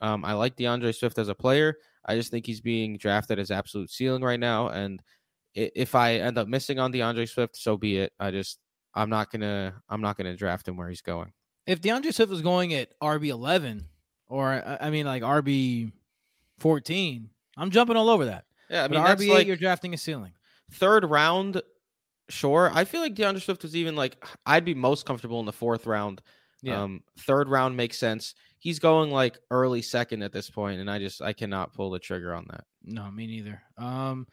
Um, 0.01 0.25
I 0.25 0.33
like 0.33 0.55
D'Andre 0.55 0.91
Swift 0.91 1.17
as 1.17 1.29
a 1.29 1.35
player. 1.35 1.77
I 2.05 2.15
just 2.15 2.31
think 2.31 2.45
he's 2.45 2.61
being 2.61 2.97
drafted 2.97 3.39
as 3.39 3.51
absolute 3.51 3.89
ceiling 3.89 4.23
right 4.23 4.39
now. 4.39 4.69
And 4.69 5.01
if 5.55 5.95
I 5.95 6.15
end 6.15 6.37
up 6.37 6.47
missing 6.47 6.79
on 6.79 6.91
D'Andre 6.91 7.25
Swift, 7.25 7.55
so 7.57 7.77
be 7.77 7.97
it. 7.97 8.13
I 8.19 8.31
just 8.31 8.59
I'm 8.93 9.09
not 9.09 9.31
gonna 9.31 9.73
I'm 9.89 10.01
not 10.01 10.17
gonna 10.17 10.35
draft 10.35 10.67
him 10.67 10.77
where 10.77 10.89
he's 10.89 11.01
going. 11.01 11.31
If 11.65 11.81
D'Andre 11.81 12.11
Swift 12.11 12.29
was 12.29 12.41
going 12.41 12.73
at 12.73 12.89
RB 13.01 13.27
eleven 13.27 13.85
or 14.27 14.63
I 14.81 14.89
mean 14.89 15.05
like 15.05 15.23
RB 15.23 15.91
fourteen, 16.59 17.29
I'm 17.57 17.71
jumping 17.71 17.95
all 17.95 18.09
over 18.09 18.25
that. 18.25 18.45
Yeah, 18.69 18.83
I 18.83 18.87
mean 18.87 18.99
RB 18.99 19.25
eight, 19.25 19.33
like 19.33 19.47
you're 19.47 19.55
drafting 19.55 19.93
a 19.93 19.97
ceiling. 19.97 20.33
Third 20.71 21.05
round, 21.05 21.61
sure. 22.29 22.71
I 22.73 22.85
feel 22.85 23.01
like 23.01 23.15
D'Andre 23.15 23.41
Swift 23.41 23.63
was 23.63 23.75
even 23.75 23.95
like 23.95 24.23
I'd 24.45 24.65
be 24.65 24.73
most 24.73 25.05
comfortable 25.05 25.39
in 25.39 25.45
the 25.45 25.53
fourth 25.53 25.85
round. 25.85 26.21
Yeah. 26.65 26.81
Um, 26.81 27.01
third 27.19 27.47
round 27.47 27.77
makes 27.77 27.97
sense. 27.97 28.33
He's 28.57 28.79
going 28.79 29.11
like 29.11 29.37
early 29.51 29.81
second 29.81 30.23
at 30.23 30.31
this 30.31 30.49
point, 30.49 30.79
and 30.79 30.89
I 30.89 30.97
just 30.97 31.21
I 31.21 31.33
cannot 31.33 31.73
pull 31.73 31.91
the 31.91 31.99
trigger 31.99 32.33
on 32.33 32.45
that. 32.49 32.63
No, 32.83 33.09
me 33.11 33.27
neither. 33.27 33.61
Um, 33.77 34.27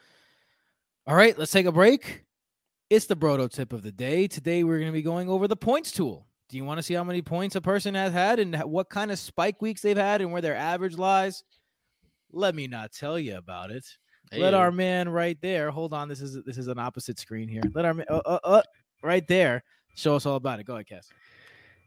all 1.06 1.14
right, 1.14 1.38
let's 1.38 1.52
take 1.52 1.66
a 1.66 1.72
break. 1.72 2.24
It's 2.88 3.06
the 3.06 3.16
Broto 3.16 3.50
tip 3.50 3.72
of 3.72 3.82
the 3.82 3.92
day. 3.92 4.26
Today 4.28 4.64
we're 4.64 4.78
going 4.78 4.90
to 4.90 4.96
be 4.96 5.02
going 5.02 5.28
over 5.28 5.48
the 5.48 5.56
points 5.56 5.92
tool. 5.92 6.26
Do 6.48 6.56
you 6.56 6.64
want 6.64 6.78
to 6.78 6.82
see 6.82 6.94
how 6.94 7.04
many 7.04 7.22
points 7.22 7.56
a 7.56 7.60
person 7.60 7.94
has 7.94 8.12
had 8.12 8.38
and 8.38 8.54
what 8.64 8.90
kind 8.90 9.10
of 9.10 9.18
spike 9.18 9.62
weeks 9.62 9.80
they've 9.80 9.96
had 9.96 10.20
and 10.20 10.32
where 10.32 10.42
their 10.42 10.56
average 10.56 10.96
lies? 10.98 11.44
Let 12.32 12.54
me 12.54 12.66
not 12.66 12.92
tell 12.92 13.18
you 13.18 13.36
about 13.36 13.70
it. 13.70 13.86
Hey. 14.30 14.40
Let 14.40 14.54
our 14.54 14.70
man 14.70 15.08
right 15.08 15.38
there. 15.42 15.70
Hold 15.70 15.92
on, 15.92 16.08
this 16.08 16.22
is 16.22 16.42
this 16.44 16.56
is 16.56 16.68
an 16.68 16.78
opposite 16.78 17.18
screen 17.18 17.48
here. 17.48 17.62
Let 17.74 17.84
our 17.84 17.94
uh, 18.08 18.20
uh, 18.24 18.38
uh, 18.44 18.62
right 19.02 19.26
there 19.28 19.62
show 19.94 20.16
us 20.16 20.24
all 20.24 20.36
about 20.36 20.60
it. 20.60 20.64
Go 20.64 20.74
ahead, 20.74 20.86
Cass. 20.86 21.08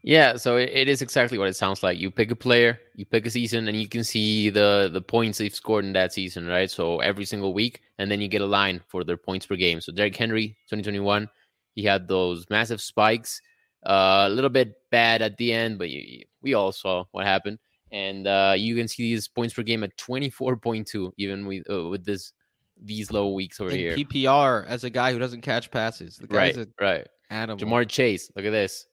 Yeah, 0.06 0.36
so 0.36 0.56
it, 0.56 0.70
it 0.72 0.88
is 0.88 1.02
exactly 1.02 1.36
what 1.36 1.48
it 1.48 1.56
sounds 1.56 1.82
like. 1.82 1.98
You 1.98 2.12
pick 2.12 2.30
a 2.30 2.36
player, 2.36 2.78
you 2.94 3.04
pick 3.04 3.26
a 3.26 3.30
season, 3.30 3.66
and 3.66 3.76
you 3.76 3.88
can 3.88 4.04
see 4.04 4.50
the 4.50 4.88
the 4.92 5.00
points 5.02 5.38
they've 5.38 5.52
scored 5.52 5.84
in 5.84 5.92
that 5.94 6.12
season, 6.12 6.46
right? 6.46 6.70
So 6.70 7.00
every 7.00 7.24
single 7.24 7.52
week, 7.52 7.82
and 7.98 8.08
then 8.08 8.20
you 8.20 8.28
get 8.28 8.40
a 8.40 8.46
line 8.46 8.80
for 8.86 9.02
their 9.02 9.16
points 9.16 9.46
per 9.46 9.56
game. 9.56 9.80
So 9.80 9.90
Derrick 9.90 10.14
Henry, 10.14 10.56
2021, 10.70 11.28
he 11.74 11.82
had 11.82 12.06
those 12.06 12.46
massive 12.48 12.80
spikes, 12.80 13.42
uh, 13.84 14.26
a 14.28 14.30
little 14.30 14.48
bit 14.48 14.76
bad 14.92 15.22
at 15.22 15.36
the 15.38 15.52
end, 15.52 15.76
but 15.76 15.90
you, 15.90 16.22
we 16.40 16.54
all 16.54 16.70
saw 16.70 17.02
what 17.10 17.26
happened. 17.26 17.58
And 17.90 18.28
uh, 18.28 18.54
you 18.56 18.76
can 18.76 18.86
see 18.86 19.12
these 19.12 19.26
points 19.26 19.54
per 19.54 19.64
game 19.64 19.82
at 19.82 19.96
24.2, 19.96 21.10
even 21.18 21.46
with 21.46 21.68
uh, 21.68 21.88
with 21.88 22.04
this 22.04 22.32
these 22.80 23.10
low 23.10 23.30
weeks 23.30 23.60
over 23.60 23.70
in 23.70 23.76
here. 23.76 23.96
PPR 23.96 24.66
as 24.68 24.84
a 24.84 24.90
guy 24.90 25.12
who 25.12 25.18
doesn't 25.18 25.40
catch 25.40 25.68
passes. 25.72 26.16
The 26.16 26.28
guy's 26.28 26.56
right, 26.56 26.68
right. 26.80 27.08
Animal. 27.28 27.58
Ja'Marr 27.58 27.88
Chase, 27.88 28.30
look 28.36 28.46
at 28.46 28.52
this, 28.52 28.86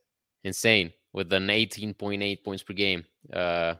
insane 0.43 0.91
with 1.13 1.31
an 1.31 1.47
18.8 1.47 2.43
points 2.43 2.63
per 2.63 2.73
game. 2.73 3.05
Uh, 3.31 3.75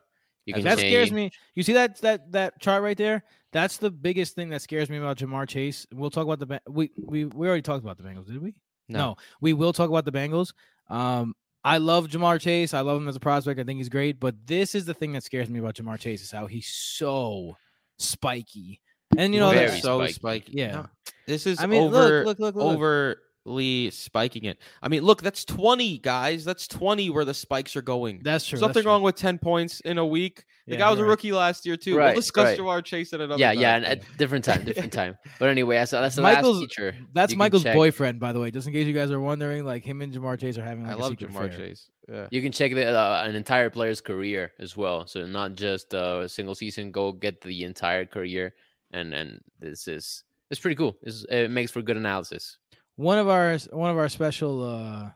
you 0.46 0.54
can 0.54 0.64
that 0.64 0.78
say, 0.78 0.90
scares 0.90 1.12
me. 1.12 1.32
You 1.56 1.64
see 1.64 1.74
that 1.74 2.00
that 2.02 2.32
that 2.32 2.60
chart 2.60 2.84
right 2.84 2.98
there? 2.98 3.24
That's 3.52 3.78
the 3.78 3.92
biggest 3.92 4.36
thing 4.36 4.50
that 4.50 4.62
scares 4.62 4.90
me 4.90 4.98
about 4.98 5.18
Ja'Marr 5.18 5.48
Chase. 5.48 5.86
We'll 5.94 6.10
talk 6.10 6.26
about 6.26 6.40
the 6.40 6.62
we 6.70 6.92
we 6.98 7.26
we 7.26 7.48
already 7.48 7.62
talked 7.62 7.84
about 7.84 7.98
the 7.98 8.04
Bengals, 8.04 8.28
did 8.28 8.42
we? 8.42 8.56
No, 8.90 9.00
no 9.00 9.16
we 9.42 9.54
will 9.54 9.74
talk 9.74 9.90
about 9.90 10.06
the 10.06 10.12
Bengals. 10.12 10.54
Um, 10.90 11.34
I 11.64 11.78
love 11.78 12.08
Ja'Marr 12.08 12.42
Chase. 12.42 12.74
I 12.74 12.82
love 12.82 12.98
him 13.02 13.08
as 13.08 13.16
a 13.16 13.22
prospect. 13.22 13.60
I 13.60 13.64
think 13.64 13.78
he's 13.78 13.90
great. 13.90 14.20
But 14.20 14.36
this 14.46 14.76
is 14.76 14.86
the 14.86 14.94
thing 14.94 15.14
that 15.14 15.24
scares 15.24 15.50
me 15.50 15.60
about 15.60 15.76
Ja'Marr 15.76 16.00
Chase 16.00 16.22
is 16.22 16.32
how 16.32 16.46
he's 16.46 16.68
so 16.68 17.56
spiky. 17.98 18.82
And 19.18 19.34
you 19.34 19.40
know, 19.40 19.54
that's 19.54 19.82
so 19.82 20.00
spiky. 20.00 20.14
spiky. 20.14 20.54
Yeah, 20.56 20.72
no, 20.72 20.86
this 21.28 21.48
is 21.48 21.62
I 21.62 21.68
mean, 21.68 21.84
over 21.84 22.26
look, 22.26 22.40
look, 22.40 22.56
look, 22.56 22.66
over 22.66 23.18
spiking 23.46 24.46
it. 24.46 24.58
I 24.82 24.88
mean, 24.88 25.04
look, 25.04 25.22
that's 25.22 25.44
20 25.46 25.98
guys. 26.00 26.46
That's 26.46 26.68
20 26.68 27.10
where 27.10 27.26
the 27.26 27.34
spikes 27.34 27.76
are 27.76 27.82
going. 27.82 28.22
That's 28.24 28.46
true. 28.46 28.60
Something 28.60 28.76
that's 28.76 28.86
wrong 28.86 29.02
true. 29.02 29.06
with 29.06 29.16
10 29.16 29.38
points 29.40 29.82
in 29.82 29.98
a 29.98 30.06
week. 30.06 30.46
The 30.66 30.74
yeah, 30.74 30.80
guy 30.80 30.90
was 30.90 31.00
right. 31.00 31.06
a 31.06 31.10
rookie 31.10 31.32
last 31.34 31.66
year 31.66 31.76
too. 31.76 31.98
Right, 31.98 32.08
we'll 32.08 32.16
discuss 32.16 32.58
right. 32.58 32.60
Ja'Marr 32.60 32.84
Chase 32.86 33.12
at 33.14 33.20
another 33.20 33.40
yeah, 33.40 33.54
time. 33.54 33.62
Yeah, 33.62 33.90
at 33.90 34.18
different 34.18 34.46
time, 34.46 34.64
different 34.64 34.94
time. 35.02 35.18
But 35.40 35.50
anyway, 35.50 35.76
that's, 35.76 35.92
that's 35.92 36.16
the 36.16 36.22
Michael's, 36.22 36.60
last 36.60 36.70
teacher. 36.70 36.96
That's 37.14 37.36
Michael's 37.36 37.66
boyfriend, 37.66 38.20
by 38.20 38.32
the 38.32 38.40
way. 38.40 38.50
Just 38.50 38.68
in 38.68 38.74
case 38.74 38.88
you 38.88 38.94
guys 38.94 39.12
are 39.12 39.20
wondering, 39.20 39.66
like 39.66 39.84
him 39.84 40.02
and 40.02 40.14
Ja'Marr 40.14 40.40
Chase 40.40 40.58
are 40.58 40.64
having. 40.64 40.86
Like, 40.86 40.94
I 40.94 41.00
love 41.00 41.14
Ja'Marr 41.14 41.46
affair. 41.46 41.58
Chase. 41.58 41.90
Yeah. 42.10 42.28
You 42.32 42.42
can 42.42 42.52
check 42.52 42.74
the, 42.74 42.88
uh, 42.88 43.24
an 43.26 43.36
entire 43.36 43.70
player's 43.70 44.02
career 44.02 44.52
as 44.60 44.78
well. 44.78 45.06
So 45.08 45.26
not 45.26 45.56
just 45.56 45.94
uh, 45.94 46.22
a 46.24 46.30
single 46.30 46.56
season. 46.56 46.92
Go 46.92 47.12
get 47.12 47.42
the 47.42 47.64
entire 47.64 48.06
career, 48.06 48.54
and 48.92 49.14
and 49.14 49.42
this 49.60 49.88
is 49.88 50.24
it's 50.50 50.62
pretty 50.62 50.76
cool. 50.76 50.96
It's, 51.02 51.26
it 51.30 51.50
makes 51.50 51.72
for 51.72 51.82
good 51.82 51.98
analysis 51.98 52.58
one 52.96 53.18
of 53.18 53.28
our 53.28 53.58
one 53.72 53.90
of 53.90 53.98
our 53.98 54.10
special 54.10 54.64
uh 54.64 55.10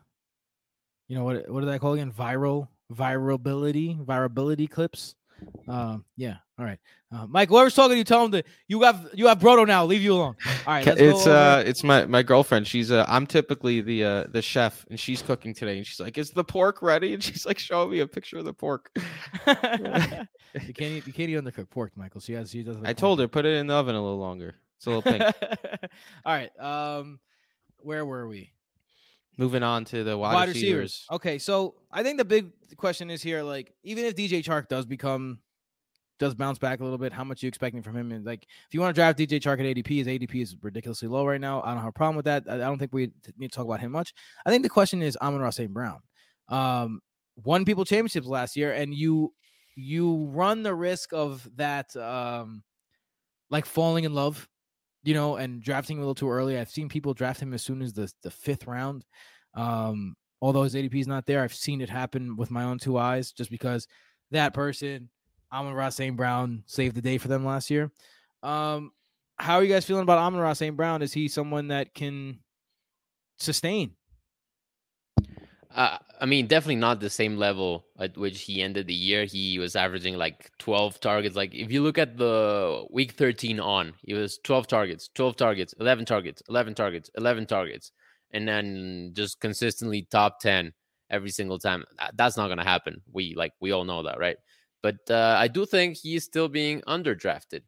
you 1.07 1.15
know 1.17 1.23
what 1.23 1.49
what 1.49 1.61
did 1.61 1.69
I 1.69 1.77
call 1.77 1.93
again? 1.93 2.11
Viral 2.11 2.67
virability 2.93 3.97
virability 4.03 4.69
clips? 4.69 5.15
Um 5.67 6.03
yeah 6.15 6.37
all 6.59 6.65
right. 6.65 6.79
Uh, 7.13 7.25
mike 7.27 7.47
whoever's 7.47 7.75
talking 7.75 7.91
to 7.91 7.97
you 7.97 8.03
tell 8.03 8.25
him 8.25 8.31
that 8.31 8.45
you 8.67 8.81
have 8.81 9.07
you 9.13 9.27
have 9.27 9.39
broto 9.39 9.65
now. 9.65 9.85
Leave 9.85 10.01
you 10.01 10.13
alone. 10.13 10.35
All 10.65 10.73
right 10.73 10.87
it's 10.87 11.27
uh 11.27 11.63
it's 11.65 11.83
my 11.83 12.05
my 12.05 12.23
girlfriend. 12.23 12.67
She's 12.67 12.91
uh 12.91 13.05
i'm 13.07 13.27
typically 13.27 13.81
the 13.81 14.03
uh 14.03 14.23
the 14.31 14.41
chef 14.41 14.85
and 14.89 14.99
she's 14.99 15.21
cooking 15.21 15.53
today 15.53 15.77
and 15.77 15.85
she's 15.85 15.99
like 15.99 16.17
is 16.17 16.31
the 16.31 16.43
pork 16.43 16.81
ready? 16.81 17.13
And 17.13 17.23
she's 17.23 17.45
like 17.45 17.59
show 17.59 17.87
me 17.87 17.99
a 17.99 18.07
picture 18.07 18.37
of 18.37 18.45
the 18.45 18.53
pork. 18.53 18.91
You 20.65 20.73
can't 20.73 20.93
eat 20.93 21.05
you 21.05 21.13
can't 21.13 21.29
eat 21.29 21.37
undercooked 21.37 21.69
pork 21.69 21.91
michael. 21.95 22.19
She 22.19 22.33
has 22.33 22.49
she 22.49 22.63
doesn't. 22.63 22.85
i 22.87 22.93
told 22.93 23.19
her 23.19 23.27
put 23.27 23.45
it 23.45 23.57
in 23.57 23.67
the 23.67 23.75
oven 23.75 23.93
a 23.93 24.01
little 24.01 24.17
longer. 24.17 24.55
It's 24.77 24.87
a 24.87 24.89
little 24.89 25.03
pink. 25.03 25.21
All 26.25 26.33
right 26.33 26.49
um 26.59 27.19
where 27.87 28.05
were 28.05 28.27
we? 28.27 28.51
Moving 29.37 29.63
on 29.63 29.85
to 29.85 30.03
the 30.03 30.17
wide, 30.17 30.33
wide 30.33 30.49
receivers. 30.49 30.81
receivers. 30.81 31.05
Okay, 31.11 31.37
so 31.39 31.75
I 31.91 32.03
think 32.03 32.17
the 32.17 32.25
big 32.25 32.51
question 32.75 33.09
is 33.09 33.21
here, 33.21 33.43
like, 33.43 33.73
even 33.83 34.05
if 34.05 34.15
DJ 34.15 34.43
Chark 34.43 34.67
does 34.67 34.85
become 34.85 35.39
does 36.19 36.33
bounce 36.33 36.57
back 36.57 36.79
a 36.79 36.83
little 36.83 36.97
bit, 36.97 37.13
how 37.13 37.23
much 37.23 37.43
you 37.43 37.47
expecting 37.47 37.83
from 37.83 37.95
him? 37.95 38.11
And 38.11 38.25
like, 38.25 38.43
if 38.43 38.73
you 38.73 38.81
want 38.81 38.95
to 38.95 38.99
draft 38.99 39.19
DJ 39.19 39.39
Chark 39.39 39.59
at 39.59 39.75
ADP, 39.75 39.87
his 39.87 40.07
ADP 40.07 40.41
is 40.41 40.55
ridiculously 40.61 41.07
low 41.07 41.25
right 41.25 41.39
now. 41.39 41.61
I 41.61 41.67
don't 41.69 41.77
have 41.77 41.89
a 41.89 41.91
problem 41.91 42.15
with 42.15 42.25
that. 42.25 42.43
I 42.49 42.57
don't 42.57 42.79
think 42.79 42.91
we 42.91 43.11
need 43.37 43.51
to 43.51 43.55
talk 43.55 43.65
about 43.65 43.79
him 43.79 43.91
much. 43.91 44.13
I 44.45 44.49
think 44.49 44.63
the 44.63 44.69
question 44.69 45.03
is 45.03 45.15
Amon-Ra 45.21 45.51
St. 45.51 45.71
Brown. 45.71 45.99
Um, 46.49 47.01
won 47.43 47.65
people 47.65 47.85
championships 47.85 48.25
last 48.25 48.55
year, 48.55 48.73
and 48.73 48.93
you 48.93 49.31
you 49.75 50.25
run 50.31 50.63
the 50.63 50.73
risk 50.73 51.13
of 51.13 51.47
that 51.55 51.95
um 51.95 52.63
like 53.51 53.65
falling 53.65 54.05
in 54.05 54.13
love 54.15 54.49
you 55.07 55.13
know, 55.13 55.37
and 55.37 55.63
drafting 55.63 55.95
a 55.95 56.01
little 56.01 56.13
too 56.13 56.29
early. 56.29 56.59
I've 56.59 56.69
seen 56.69 56.89
people 56.89 57.13
draft 57.13 57.41
him 57.41 57.53
as 57.53 57.61
soon 57.61 57.81
as 57.81 57.93
the 57.93 58.11
the 58.23 58.29
fifth 58.29 58.67
round. 58.67 59.05
Um, 59.53 60.17
although 60.41 60.63
his 60.63 60.75
ADP 60.75 60.95
is 60.95 61.07
not 61.07 61.25
there, 61.25 61.41
I've 61.41 61.53
seen 61.53 61.79
it 61.79 61.89
happen 61.89 62.35
with 62.35 62.51
my 62.51 62.65
own 62.65 62.77
two 62.77 62.97
eyes, 62.97 63.31
just 63.31 63.49
because 63.49 63.87
that 64.31 64.53
person, 64.53 65.09
Amon-Ra 65.53 65.87
St. 65.87 66.17
Brown, 66.17 66.63
saved 66.65 66.93
the 66.93 67.01
day 67.01 67.17
for 67.17 67.29
them 67.29 67.45
last 67.45 67.69
year. 67.69 67.89
Um, 68.43 68.91
how 69.37 69.55
are 69.55 69.63
you 69.63 69.73
guys 69.73 69.85
feeling 69.85 70.03
about 70.03 70.17
Amon-Ra 70.17 70.51
St. 70.51 70.75
Brown? 70.75 71.01
Is 71.01 71.13
he 71.13 71.29
someone 71.29 71.69
that 71.69 71.93
can 71.93 72.39
sustain? 73.39 73.91
Uh, 75.77 75.99
I 76.19 76.25
mean, 76.25 76.47
definitely 76.47 76.77
not 76.77 76.99
the 76.99 77.09
same 77.09 77.37
level 77.37 77.85
at 77.99 78.17
which 78.17 78.41
he 78.41 78.63
ended 78.63 78.87
the 78.87 78.95
year. 78.95 79.25
He 79.25 79.59
was 79.59 79.75
averaging 79.75 80.17
like 80.17 80.49
12 80.57 80.99
targets. 80.99 81.35
Like, 81.35 81.53
if 81.53 81.71
you 81.71 81.83
look 81.83 81.99
at 81.99 82.17
the 82.17 82.83
week 82.89 83.11
13 83.11 83.59
on, 83.59 83.93
he 84.01 84.15
was 84.15 84.39
12 84.43 84.65
targets, 84.65 85.07
12 85.13 85.35
targets, 85.35 85.75
11 85.79 86.05
targets, 86.05 86.41
11 86.49 86.73
targets, 86.73 87.11
11 87.15 87.45
targets, 87.45 87.91
and 88.31 88.47
then 88.47 89.11
just 89.13 89.39
consistently 89.39 90.07
top 90.09 90.39
10 90.39 90.73
every 91.11 91.29
single 91.29 91.59
time. 91.59 91.83
That's 92.15 92.37
not 92.37 92.47
going 92.47 92.57
to 92.57 92.63
happen. 92.63 93.03
We 93.13 93.35
like, 93.35 93.53
we 93.61 93.71
all 93.71 93.83
know 93.83 94.01
that, 94.01 94.17
right? 94.17 94.37
But 94.81 94.97
uh, 95.11 95.35
I 95.37 95.47
do 95.47 95.63
think 95.67 95.97
he's 95.97 96.23
still 96.23 96.47
being 96.47 96.81
underdrafted. 96.87 97.61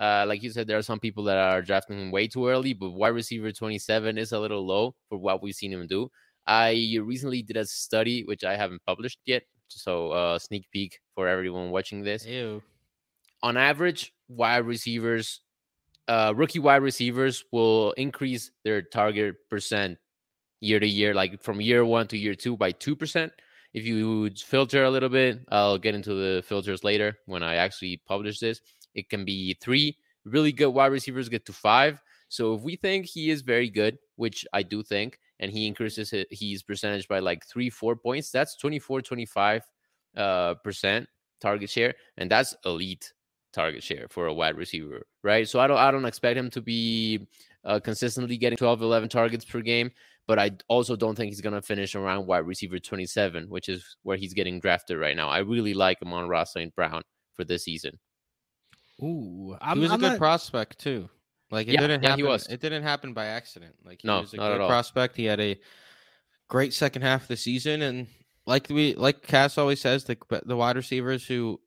Uh, 0.00 0.24
like 0.26 0.42
you 0.42 0.50
said, 0.50 0.66
there 0.66 0.78
are 0.78 0.82
some 0.82 0.98
people 0.98 1.22
that 1.24 1.38
are 1.38 1.62
drafting 1.62 1.96
him 1.96 2.10
way 2.10 2.26
too 2.26 2.48
early, 2.48 2.72
but 2.72 2.90
wide 2.90 3.10
receiver 3.10 3.52
27 3.52 4.18
is 4.18 4.32
a 4.32 4.40
little 4.40 4.66
low 4.66 4.96
for 5.08 5.16
what 5.16 5.44
we've 5.44 5.54
seen 5.54 5.72
him 5.72 5.86
do. 5.86 6.10
I 6.46 6.98
recently 7.02 7.42
did 7.42 7.56
a 7.56 7.64
study 7.64 8.24
which 8.24 8.44
I 8.44 8.56
haven't 8.56 8.82
published 8.86 9.18
yet, 9.24 9.44
so 9.68 10.10
uh, 10.10 10.38
sneak 10.38 10.66
peek 10.72 11.00
for 11.14 11.28
everyone 11.28 11.70
watching 11.70 12.02
this. 12.02 12.26
Ew. 12.26 12.62
On 13.42 13.56
average, 13.56 14.12
wide 14.28 14.66
receivers, 14.66 15.40
uh, 16.08 16.32
rookie 16.34 16.58
wide 16.58 16.82
receivers 16.82 17.44
will 17.52 17.92
increase 17.92 18.50
their 18.64 18.82
target 18.82 19.36
percent 19.48 19.98
year 20.60 20.80
to 20.80 20.86
year, 20.86 21.14
like 21.14 21.42
from 21.42 21.60
year 21.60 21.84
one 21.84 22.06
to 22.08 22.18
year 22.18 22.34
two 22.34 22.56
by 22.56 22.72
two 22.72 22.96
percent. 22.96 23.32
If 23.74 23.84
you 23.84 24.30
filter 24.30 24.84
a 24.84 24.90
little 24.90 25.08
bit, 25.08 25.40
I'll 25.50 25.78
get 25.78 25.94
into 25.94 26.14
the 26.14 26.42
filters 26.42 26.84
later 26.84 27.18
when 27.26 27.42
I 27.42 27.54
actually 27.54 28.02
publish 28.06 28.38
this. 28.38 28.60
It 28.94 29.08
can 29.08 29.24
be 29.24 29.56
three 29.60 29.96
really 30.24 30.52
good 30.52 30.68
wide 30.68 30.92
receivers 30.92 31.28
get 31.28 31.46
to 31.46 31.52
five. 31.52 32.00
So 32.28 32.54
if 32.54 32.62
we 32.62 32.76
think 32.76 33.06
he 33.06 33.30
is 33.30 33.42
very 33.42 33.68
good, 33.68 33.98
which 34.16 34.46
I 34.52 34.62
do 34.62 34.82
think, 34.82 35.18
and 35.42 35.50
he 35.50 35.66
increases 35.66 36.14
his, 36.30 36.62
percentage 36.62 37.08
by 37.08 37.18
like 37.18 37.44
three, 37.44 37.68
four 37.68 37.96
points, 37.96 38.30
that's 38.30 38.56
24, 38.56 39.02
25 39.02 39.62
uh, 40.16 40.54
percent 40.62 41.06
target 41.40 41.68
share, 41.68 41.92
and 42.16 42.30
that's 42.30 42.54
elite 42.64 43.12
target 43.52 43.82
share 43.82 44.06
for 44.08 44.28
a 44.28 44.32
wide 44.32 44.56
receiver, 44.56 45.04
right? 45.22 45.46
So 45.48 45.58
I 45.60 45.66
don't 45.66 45.78
I 45.78 45.90
don't 45.90 46.06
expect 46.06 46.38
him 46.38 46.48
to 46.50 46.62
be 46.62 47.26
uh, 47.64 47.80
consistently 47.80 48.36
getting 48.38 48.56
12, 48.56 48.82
11 48.82 49.08
targets 49.08 49.44
per 49.44 49.60
game, 49.60 49.90
but 50.28 50.38
I 50.38 50.52
also 50.68 50.94
don't 50.94 51.16
think 51.16 51.30
he's 51.30 51.40
going 51.40 51.54
to 51.54 51.60
finish 51.60 51.96
around 51.96 52.26
wide 52.26 52.46
receiver 52.46 52.78
27, 52.78 53.50
which 53.50 53.68
is 53.68 53.96
where 54.04 54.16
he's 54.16 54.32
getting 54.34 54.60
drafted 54.60 54.98
right 54.98 55.16
now. 55.16 55.28
I 55.28 55.38
really 55.38 55.74
like 55.74 56.00
him 56.00 56.08
Amon-Ra 56.14 56.44
St. 56.44 56.74
Brown 56.76 57.02
for 57.34 57.44
this 57.44 57.64
season. 57.64 57.98
Ooh, 59.02 59.56
I'm, 59.60 59.78
he 59.78 59.82
was 59.82 59.90
a 59.90 59.94
I'm 59.94 60.00
good 60.00 60.08
not- 60.10 60.18
prospect 60.18 60.78
too. 60.78 61.10
Like 61.52 61.68
it 61.68 61.74
Yeah, 61.74 61.80
didn't 61.82 62.02
yeah, 62.02 62.08
happen. 62.10 62.24
he 62.24 62.28
was. 62.28 62.46
It 62.48 62.60
didn't 62.60 62.82
happen 62.82 63.12
by 63.12 63.26
accident. 63.26 63.74
Like 63.84 64.00
he 64.00 64.08
No, 64.08 64.20
was 64.22 64.32
a 64.32 64.38
not 64.38 64.52
at 64.52 64.58
good 64.58 64.66
prospect. 64.66 65.16
He 65.16 65.26
had 65.26 65.38
a 65.38 65.60
great 66.48 66.72
second 66.72 67.02
half 67.02 67.22
of 67.22 67.28
the 67.28 67.36
season, 67.36 67.82
and 67.82 68.08
like 68.46 68.68
we 68.70 68.94
like 68.94 69.22
Cass 69.22 69.58
always 69.58 69.80
says, 69.80 70.04
the 70.04 70.16
the 70.46 70.56
wide 70.56 70.76
receivers 70.76 71.26
who 71.26 71.60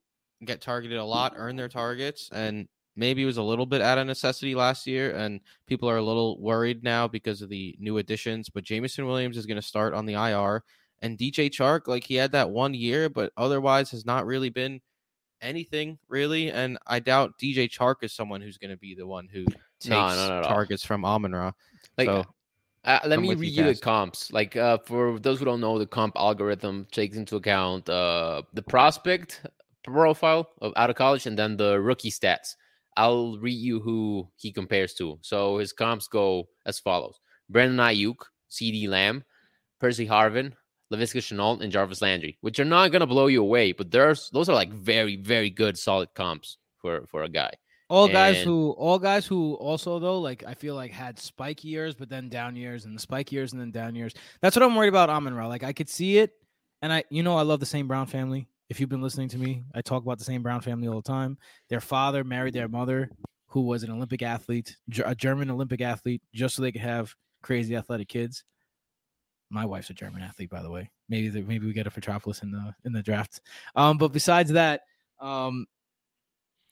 get 0.44 0.60
targeted 0.62 0.98
a 0.98 1.06
lot 1.06 1.34
earn 1.36 1.56
their 1.56 1.70
targets, 1.70 2.30
and 2.32 2.68
maybe 2.96 3.22
it 3.22 3.28
was 3.28 3.38
a 3.38 3.44
little 3.44 3.68
bit 3.68 3.82
out 3.82 4.00
of 4.00 4.08
necessity 4.08 4.56
last 4.56 4.88
year, 4.88 5.16
and 5.16 5.40
people 5.68 5.88
are 5.88 5.98
a 5.98 6.04
little 6.04 6.42
worried 6.42 6.84
now 6.84 7.08
because 7.08 7.44
of 7.44 7.50
the 7.50 7.76
new 7.80 8.00
additions. 8.00 8.50
But 8.50 8.64
Jameson 8.64 9.06
Williams 9.06 9.38
is 9.38 9.46
going 9.46 9.62
to 9.62 9.68
start 9.68 9.94
on 9.94 10.08
the 10.08 10.14
IR, 10.14 10.64
and 11.04 11.16
DJ 11.16 11.50
Chark, 11.52 11.88
like 11.88 12.06
he 12.06 12.16
had 12.16 12.32
that 12.32 12.50
one 12.50 12.74
year, 12.74 13.08
but 13.08 13.32
otherwise 13.38 13.92
has 13.92 14.04
not 14.04 14.26
really 14.26 14.50
been 14.50 14.82
anything 15.42 16.00
really. 16.08 16.50
And 16.52 16.78
I 16.88 17.00
doubt 17.00 17.38
DJ 17.40 17.70
Chark 17.70 17.96
is 18.02 18.14
someone 18.14 18.42
who's 18.42 18.58
going 18.58 18.72
to 18.72 18.78
be 18.78 18.96
the 18.96 19.06
one 19.06 19.28
who 19.32 19.46
takes 19.80 19.90
No, 19.90 20.08
not 20.08 20.18
at 20.32 20.44
all. 20.44 20.50
targets 20.50 20.86
from 20.86 21.06
Amon 21.06 21.34
Ra. 21.34 21.52
Like, 21.98 22.08
so 22.08 22.26
Uh, 22.84 23.00
let 23.06 23.20
me 23.20 23.34
read 23.34 23.52
you, 23.52 23.64
the 23.64 23.76
comps. 23.76 24.32
Like 24.32 24.56
uh, 24.56 24.78
for 24.86 25.20
those 25.20 25.40
who 25.40 25.46
don't 25.46 25.60
know, 25.62 25.80
the 25.80 25.88
comp 25.88 26.16
algorithm 26.16 26.86
takes 26.92 27.18
into 27.18 27.36
account 27.38 27.90
uh, 27.90 28.44
the 28.54 28.62
prospect 28.62 29.42
profile 29.84 30.50
of 30.62 30.72
out 30.76 30.90
of 30.92 30.96
college 30.96 31.26
and 31.26 31.38
then 31.38 31.58
the 31.58 31.80
rookie 31.82 32.12
stats. 32.12 32.56
I'll 32.96 33.38
read 33.40 33.58
you 33.58 33.80
who 33.82 34.30
he 34.38 34.52
compares 34.54 34.94
to. 34.96 35.18
So 35.22 35.58
his 35.58 35.74
comps 35.74 36.08
go 36.08 36.48
as 36.66 36.80
follows: 36.80 37.20
Brandon 37.50 37.78
Aiyuk, 37.80 38.18
CeeDee 38.52 38.88
Lamb, 38.88 39.24
Percy 39.80 40.06
Harvin, 40.08 40.54
Laviska 40.94 41.22
Shenault, 41.22 41.62
and 41.62 41.72
Jarvis 41.72 42.02
Landry, 42.04 42.38
which 42.42 42.60
are 42.60 42.66
not 42.66 42.92
gonna 42.92 43.08
blow 43.08 43.26
you 43.28 43.42
away, 43.42 43.72
but 43.74 43.90
there's 43.90 44.30
those 44.30 44.48
are 44.48 44.56
like 44.56 44.72
very, 44.72 45.16
very 45.16 45.50
good, 45.50 45.76
solid 45.78 46.14
comps 46.14 46.58
for 46.78 47.08
for 47.08 47.24
a 47.24 47.30
guy. 47.30 47.52
All 47.88 48.08
guys 48.08 48.38
and- 48.38 48.46
who 48.46 48.72
all 48.72 48.98
guys 48.98 49.26
who 49.28 49.54
also 49.56 50.00
though 50.00 50.20
like 50.20 50.44
I 50.46 50.56
feel 50.56 50.76
like 50.76 50.92
had 50.92 51.20
spike 51.20 51.64
years 51.64 51.94
but 51.94 52.10
then 52.10 52.30
down 52.30 52.56
years 52.56 52.86
and 52.86 52.96
the 52.96 53.00
spike 53.00 53.32
years 53.32 53.52
and 53.54 53.62
then 53.62 53.72
down 53.72 53.96
years. 53.96 54.14
That's 54.42 54.56
what 54.56 54.64
I'm 54.64 54.76
worried 54.76 54.90
about 54.90 55.10
Amon 55.10 55.36
Ra. 55.36 55.48
Like 55.48 55.64
I 55.64 55.72
could 55.74 55.90
see 55.90 56.18
it, 56.18 56.32
and 56.82 56.92
I 56.92 57.04
you 57.10 57.22
know 57.24 57.38
I 57.38 57.44
love 57.44 57.60
the 57.60 57.66
Saint 57.66 57.88
Brown 57.88 58.08
family. 58.08 58.48
If 58.70 58.80
you've 58.80 58.90
been 58.90 59.04
listening 59.04 59.30
to 59.30 59.38
me, 59.38 59.64
I 59.76 59.82
talk 59.82 60.02
about 60.04 60.18
the 60.18 60.24
Saint 60.24 60.42
Brown 60.42 60.62
family 60.62 60.88
all 60.88 60.96
the 60.96 61.08
time. 61.08 61.38
Their 61.70 61.82
father 61.82 62.24
married 62.24 62.56
their 62.56 62.68
mother, 62.68 63.12
who 63.48 63.62
was 63.62 63.84
an 63.84 63.92
Olympic 63.92 64.24
athlete, 64.24 64.76
a 65.06 65.14
German 65.14 65.52
Olympic 65.52 65.82
athlete, 65.82 66.24
just 66.34 66.56
so 66.56 66.64
they 66.64 66.72
could 66.72 66.82
have 66.82 67.14
crazy 67.44 67.76
athletic 67.76 68.08
kids. 68.08 68.44
My 69.52 69.64
wife's 69.68 69.92
a 69.92 69.94
German 69.94 70.24
athlete, 70.24 70.50
by 70.50 70.64
the 70.64 70.72
way. 70.72 70.90
Maybe 71.08 71.30
the, 71.30 71.44
maybe 71.44 71.68
we 71.68 71.74
get 71.74 71.86
a 71.86 71.92
Petropoulos 71.92 72.42
in 72.42 72.50
the 72.52 72.74
in 72.84 72.94
the 72.94 73.04
draft. 73.04 73.42
Um, 73.76 74.00
but 74.00 74.12
besides 74.12 74.52
that, 74.54 74.82
um, 75.22 75.68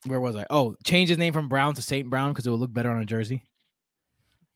where 0.05 0.19
was 0.19 0.36
I? 0.36 0.45
Oh, 0.50 0.75
change 0.83 1.10
his 1.10 1.17
name 1.17 1.33
from 1.33 1.48
Brown 1.48 1.74
to 1.75 1.81
Saint 1.81 2.10
Brown 2.10 2.31
because 2.31 2.45
it 2.48 2.50
would 2.50 2.60
look 2.60 2.74
better 2.74 2.91
on 2.91 3.01
a 3.01 3.05
jersey. 3.05 3.43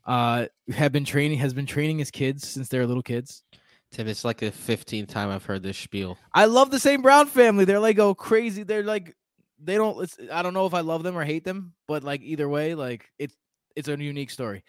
Uh, 0.05 0.45
have 0.69 0.91
been 0.91 1.03
training 1.05 1.37
has 1.39 1.53
been 1.53 1.65
training 1.65 1.99
his 1.99 2.11
kids 2.11 2.47
since 2.47 2.69
they 2.69 2.79
were 2.79 2.85
little 2.85 3.03
kids. 3.03 3.43
Tim, 3.91 4.07
it's 4.07 4.25
like 4.25 4.37
the 4.37 4.51
15th 4.51 5.07
time 5.07 5.29
I've 5.29 5.45
heard 5.45 5.63
this 5.63 5.77
spiel. 5.77 6.17
I 6.33 6.45
love 6.45 6.71
the 6.71 6.79
Saint 6.79 7.03
Brown 7.03 7.27
family. 7.27 7.65
They're 7.65 7.79
like 7.79 7.99
oh 7.99 8.15
crazy. 8.15 8.63
They're 8.63 8.83
like 8.83 9.15
they 9.61 9.75
don't. 9.75 10.01
It's, 10.03 10.17
I 10.31 10.43
don't 10.43 10.53
know 10.53 10.65
if 10.65 10.73
I 10.73 10.81
love 10.81 11.03
them 11.03 11.17
or 11.17 11.23
hate 11.25 11.43
them, 11.43 11.73
but 11.87 12.03
like 12.03 12.21
either 12.21 12.47
way, 12.47 12.75
like 12.75 13.09
it's 13.19 13.35
it's 13.75 13.87
a 13.87 13.97
unique 13.97 14.29
story. 14.29 14.63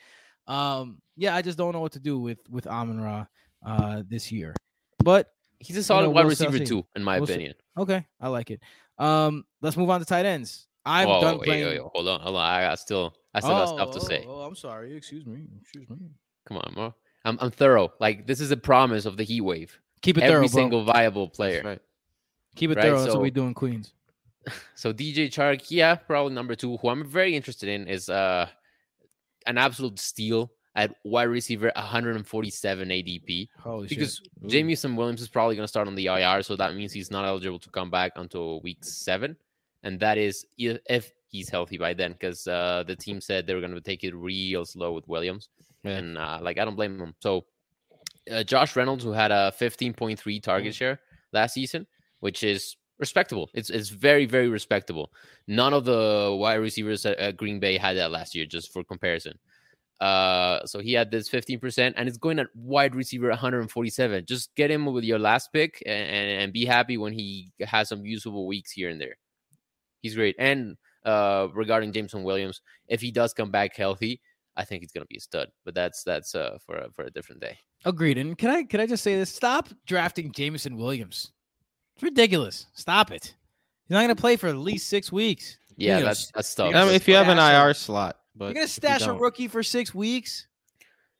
Um, 0.46 0.98
yeah, 1.16 1.34
I 1.36 1.42
just 1.42 1.58
don't 1.58 1.72
know 1.72 1.80
what 1.80 1.92
to 1.92 2.00
do 2.00 2.18
with 2.18 2.38
with 2.50 2.66
Amon 2.66 3.00
Ra 3.00 3.26
uh 3.66 4.02
this 4.08 4.30
year, 4.32 4.54
but 5.02 5.28
He's 5.60 5.76
a 5.76 5.82
solid 5.82 6.04
know, 6.04 6.10
wide 6.10 6.20
we'll 6.22 6.30
receiver 6.30 6.58
see. 6.58 6.64
too, 6.64 6.86
in 6.94 7.02
my 7.02 7.18
We'll 7.18 7.26
see. 7.26 7.32
opinion. 7.32 7.54
okay, 7.76 8.06
I 8.20 8.28
like 8.28 8.52
it. 8.52 8.60
Um, 8.96 9.44
let's 9.60 9.76
move 9.76 9.90
on 9.90 9.98
to 9.98 10.06
tight 10.06 10.24
ends. 10.24 10.67
I'm 10.88 11.06
Whoa, 11.08 11.20
done 11.20 11.38
wait, 11.38 11.44
playing. 11.46 11.66
wait, 11.66 11.82
wait, 11.82 11.90
hold 11.94 12.08
on, 12.08 12.20
hold 12.20 12.36
on. 12.36 12.42
I 12.42 12.74
still, 12.76 13.14
I 13.34 13.40
still 13.40 13.50
got 13.52 13.68
stuff 13.68 13.90
to 13.92 14.00
Oh, 14.00 14.08
say. 14.08 14.24
Oh, 14.26 14.40
oh, 14.40 14.40
I'm 14.42 14.56
sorry. 14.56 14.96
Excuse 14.96 15.26
me. 15.26 15.44
Excuse 15.60 15.88
me. 15.90 15.96
Come 16.46 16.56
on, 16.56 16.72
bro. 16.74 16.94
I'm, 17.24 17.36
I'm 17.40 17.50
thorough. 17.50 17.92
Like 18.00 18.26
this 18.26 18.40
is 18.40 18.50
a 18.50 18.56
promise 18.56 19.04
of 19.04 19.16
the 19.16 19.24
heat 19.24 19.42
wave. 19.42 19.78
Keep 20.02 20.18
it 20.18 20.22
Every 20.24 20.32
thorough, 20.34 20.48
bro. 20.48 20.62
single 20.62 20.84
viable 20.84 21.26
That's 21.26 21.36
player. 21.36 21.62
right. 21.64 21.80
Keep 22.56 22.70
it 22.70 22.76
right? 22.76 22.84
thorough. 22.86 23.00
That's 23.02 23.12
what 23.14 23.22
we 23.22 23.28
So- 23.30 23.34
do 23.34 23.42
in 23.46 23.54
Queens. 23.54 23.92
So 24.76 24.92
DJ 24.94 25.26
Chark, 25.28 25.66
yeah, 25.68 25.94
probably 25.94 26.32
number 26.32 26.54
two. 26.54 26.78
Who 26.78 26.88
I'm 26.88 27.04
very 27.04 27.36
interested 27.36 27.68
in 27.68 27.86
is 27.86 28.08
uh 28.08 28.48
an 29.46 29.58
absolute 29.58 29.98
steal 29.98 30.50
at 30.74 30.94
wide 31.04 31.24
receiver, 31.24 31.70
147 31.74 32.88
ADP. 32.88 33.48
Holy 33.58 33.88
Because. 33.88 34.22
Jameson 34.46 34.94
Williams 34.96 35.20
is 35.20 35.28
probably 35.28 35.56
going 35.56 35.64
to 35.64 35.68
start 35.68 35.88
on 35.88 35.94
the 35.96 36.06
IR, 36.06 36.42
so 36.42 36.54
that 36.56 36.74
means 36.76 36.92
he's 36.92 37.10
not 37.10 37.24
eligible 37.24 37.58
to 37.58 37.68
come 37.70 37.90
back 37.90 38.12
until 38.16 38.60
week 38.62 38.78
seven, 38.84 39.36
and 39.82 39.98
that 40.00 40.18
is 40.18 40.46
if 40.58 41.12
he's 41.28 41.48
healthy 41.48 41.78
by 41.78 41.94
then, 41.94 42.12
because 42.12 42.46
uh, 42.46 42.84
the 42.86 42.96
team 42.96 43.20
said 43.20 43.46
they 43.46 43.54
were 43.54 43.60
going 43.60 43.74
to 43.74 43.80
take 43.80 44.04
it 44.04 44.14
real 44.14 44.64
slow 44.64 44.92
with 44.92 45.06
Williams, 45.08 45.48
Yeah. 45.84 45.98
and 45.98 46.18
uh, 46.18 46.38
like 46.42 46.58
I 46.58 46.64
don't 46.64 46.76
blame 46.76 46.98
them. 46.98 47.14
So 47.20 47.44
uh, 48.30 48.42
Josh 48.44 48.76
Reynolds, 48.76 49.04
who 49.04 49.12
had 49.12 49.30
a 49.30 49.52
15.3 49.58 50.42
target 50.42 50.74
share 50.74 51.00
last 51.32 51.54
season, 51.54 51.86
which 52.20 52.42
is 52.42 52.76
respectable. 52.98 53.48
It's 53.54 53.70
it's 53.70 53.90
very 53.90 54.26
very 54.26 54.48
respectable. 54.48 55.12
None 55.46 55.72
of 55.72 55.84
the 55.84 56.36
wide 56.38 56.56
receivers 56.56 57.06
at, 57.06 57.16
at 57.18 57.36
Green 57.36 57.60
Bay 57.60 57.78
had 57.78 57.96
that 57.96 58.10
last 58.10 58.34
year, 58.34 58.44
just 58.46 58.72
for 58.72 58.82
comparison. 58.84 59.38
Uh, 60.00 60.64
so 60.64 60.78
he 60.78 60.92
had 60.92 61.10
this 61.10 61.28
15%, 61.28 61.92
and 61.96 62.08
it's 62.08 62.18
going 62.18 62.38
at 62.38 62.46
wide 62.54 62.94
receiver 62.94 63.28
147. 63.30 64.24
Just 64.26 64.54
get 64.54 64.70
him 64.70 64.86
with 64.86 65.02
your 65.02 65.18
last 65.18 65.52
pick 65.52 65.82
and, 65.86 66.08
and, 66.08 66.42
and 66.42 66.52
be 66.52 66.64
happy 66.64 66.96
when 66.96 67.12
he 67.12 67.50
has 67.62 67.88
some 67.88 68.06
usable 68.06 68.46
weeks 68.46 68.70
here 68.70 68.90
and 68.90 69.00
there. 69.00 69.16
He's 70.00 70.14
great. 70.14 70.36
And 70.38 70.76
uh, 71.04 71.48
regarding 71.54 71.92
Jameson 71.92 72.22
Williams, 72.22 72.60
if 72.88 73.00
he 73.00 73.10
does 73.10 73.32
come 73.32 73.50
back 73.50 73.76
healthy, 73.76 74.20
I 74.56 74.64
think 74.64 74.82
he's 74.82 74.92
gonna 74.92 75.06
be 75.06 75.16
a 75.16 75.20
stud. 75.20 75.48
But 75.64 75.74
that's 75.74 76.02
that's 76.02 76.34
uh, 76.34 76.58
for 76.64 76.76
a, 76.76 76.90
for 76.92 77.04
a 77.04 77.10
different 77.10 77.40
day. 77.40 77.58
Agreed. 77.84 78.18
And 78.18 78.36
can 78.36 78.50
I 78.50 78.62
can 78.64 78.80
I 78.80 78.86
just 78.86 79.04
say 79.04 79.14
this? 79.16 79.32
Stop 79.32 79.68
drafting 79.86 80.32
Jameson 80.32 80.76
Williams. 80.76 81.32
It's 81.94 82.02
ridiculous. 82.02 82.66
Stop 82.74 83.10
it. 83.10 83.34
He's 83.88 83.94
not 83.94 84.00
going 84.02 84.14
to 84.14 84.20
play 84.20 84.36
for 84.36 84.48
at 84.48 84.56
least 84.56 84.88
six 84.88 85.10
weeks. 85.10 85.58
Yeah, 85.76 85.94
gonna 85.94 86.06
that's 86.06 86.30
that's 86.32 86.58
you're 86.58 86.66
tough. 86.72 86.74
I 86.74 86.84
mean, 86.84 86.94
if 86.94 87.08
you 87.08 87.14
have 87.14 87.28
an 87.28 87.38
IR 87.38 87.72
slot, 87.74 88.18
but 88.34 88.46
You're 88.46 88.54
going 88.54 88.66
to 88.66 88.70
if 88.70 88.76
you 88.82 88.88
stash 88.88 89.06
a 89.06 89.12
rookie 89.12 89.48
for 89.48 89.62
six 89.62 89.94
weeks. 89.94 90.46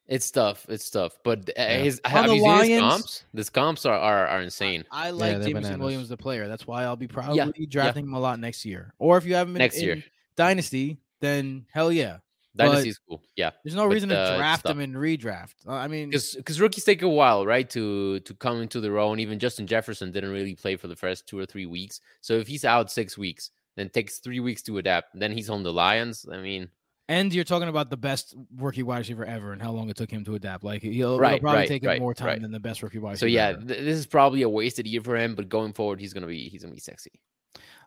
It's 0.09 0.31
tough. 0.31 0.65
It's 0.71 0.89
tough. 0.91 1.19
But 1.23 1.51
uh, 1.51 1.53
Yeah. 1.57 1.79
his 1.81 2.01
On 2.05 2.11
have 2.11 2.27
the 2.29 2.37
you 2.37 2.41
seen 2.41 2.51
his 2.59 2.69
Lions- 2.71 2.81
comps? 2.81 3.25
His 3.37 3.51
comps 3.51 3.85
are 3.87 3.95
are, 3.99 4.27
are 4.27 4.41
insane. 4.41 4.85
I 4.91 5.11
like 5.11 5.33
they're 5.33 5.39
Jameson 5.49 5.63
bananas. 5.63 5.79
Williams, 5.81 6.09
the 6.09 6.17
player. 6.17 6.49
That's 6.49 6.67
why 6.67 6.85
I'll 6.85 6.97
be 6.97 7.07
probably 7.09 7.67
drafting 7.67 8.05
yeah. 8.05 8.09
him 8.11 8.15
a 8.15 8.21
lot 8.21 8.41
next 8.41 8.65
year. 8.65 8.95
Or 8.99 9.19
if 9.19 9.27
you 9.27 9.35
have 9.35 9.49
him 9.49 9.57
in, 9.57 9.59
Next 9.61 9.81
year. 9.83 9.95
in 9.95 10.05
Dynasty, 10.37 10.99
then 11.21 11.67
hell 11.73 11.93
yeah. 11.93 12.19
But- 12.55 12.69
Dynasty's 12.71 12.99
cool. 13.07 13.23
Yeah. 13.37 13.51
There's 13.63 13.75
no 13.77 13.87
But, 13.87 13.95
reason 13.95 14.09
to 14.09 14.19
uh, 14.19 14.37
draft 14.39 14.65
tough. 14.65 14.73
him 14.73 14.81
and 14.81 14.95
redraft. 14.97 15.55
I 15.69 15.87
mean, 15.89 16.09
because 16.11 16.35
because 16.35 16.61
rookies 16.61 16.85
take 16.85 17.03
a 17.03 17.09
while, 17.09 17.45
right, 17.47 17.69
to 17.71 18.21
to 18.21 18.35
come 18.35 18.63
into 18.63 18.81
their 18.81 18.99
own. 18.99 19.21
Even 19.21 19.39
Justin 19.39 19.67
Jefferson 19.67 20.11
didn't 20.11 20.31
really 20.31 20.55
play 20.55 20.77
for 20.77 20.89
the 20.89 20.97
first 20.97 21.27
two 21.29 21.39
or 21.39 21.45
three 21.47 21.67
weeks. 21.67 22.01
So 22.23 22.33
if 22.35 22.49
he's 22.49 22.65
out 22.65 22.91
six 22.91 23.19
weeks, 23.19 23.51
then 23.77 23.91
takes 23.91 24.19
three 24.21 24.41
weeks 24.41 24.63
to 24.63 24.79
adapt. 24.79 25.17
Then 25.19 25.33
he's 25.33 25.51
on 25.51 25.63
the 25.63 25.73
Lions. 25.73 26.27
I 26.33 26.39
mean, 26.39 26.69
and 27.09 27.33
you're 27.33 27.45
talking 27.45 27.69
about 27.69 27.91
the 27.91 27.97
best 27.97 28.35
rookie 28.57 28.83
wide 28.83 28.99
receiver 28.99 29.25
ever 29.25 29.53
and 29.53 29.63
how 29.63 29.73
long 29.73 29.89
it 29.89 29.97
took 29.97 30.11
him 30.11 30.25
to 30.27 30.35
adapt. 30.35 30.63
Like 30.63 30.83
he'll, 30.83 31.15
it'll 31.15 31.19
probably 31.19 31.41
right, 31.43 31.69
take 31.69 31.85
right, 31.85 32.01
more 32.01 32.15
time 32.15 32.27
right. 32.27 32.43
than 32.43 32.53
the 32.53 32.61
best 32.61 32.83
rookie 32.83 32.99
wide 32.99 33.19
so 33.19 33.27
yeah, 33.27 33.49
ever. 33.49 33.61
th- 33.63 33.81
this 33.81 33.99
is 33.99 34.07
probably 34.07 34.43
a 34.43 34.49
wasted 34.49 34.87
year 34.87 35.01
for 35.01 35.17
him. 35.17 35.35
But 35.35 35.49
going 35.49 35.73
forward, 35.73 36.01
he's 36.01 36.13
gonna 36.13 36.27
be 36.27 36.49
he's 36.49 36.63
gonna 36.63 36.75
be 36.75 36.81
sexy. 36.81 37.21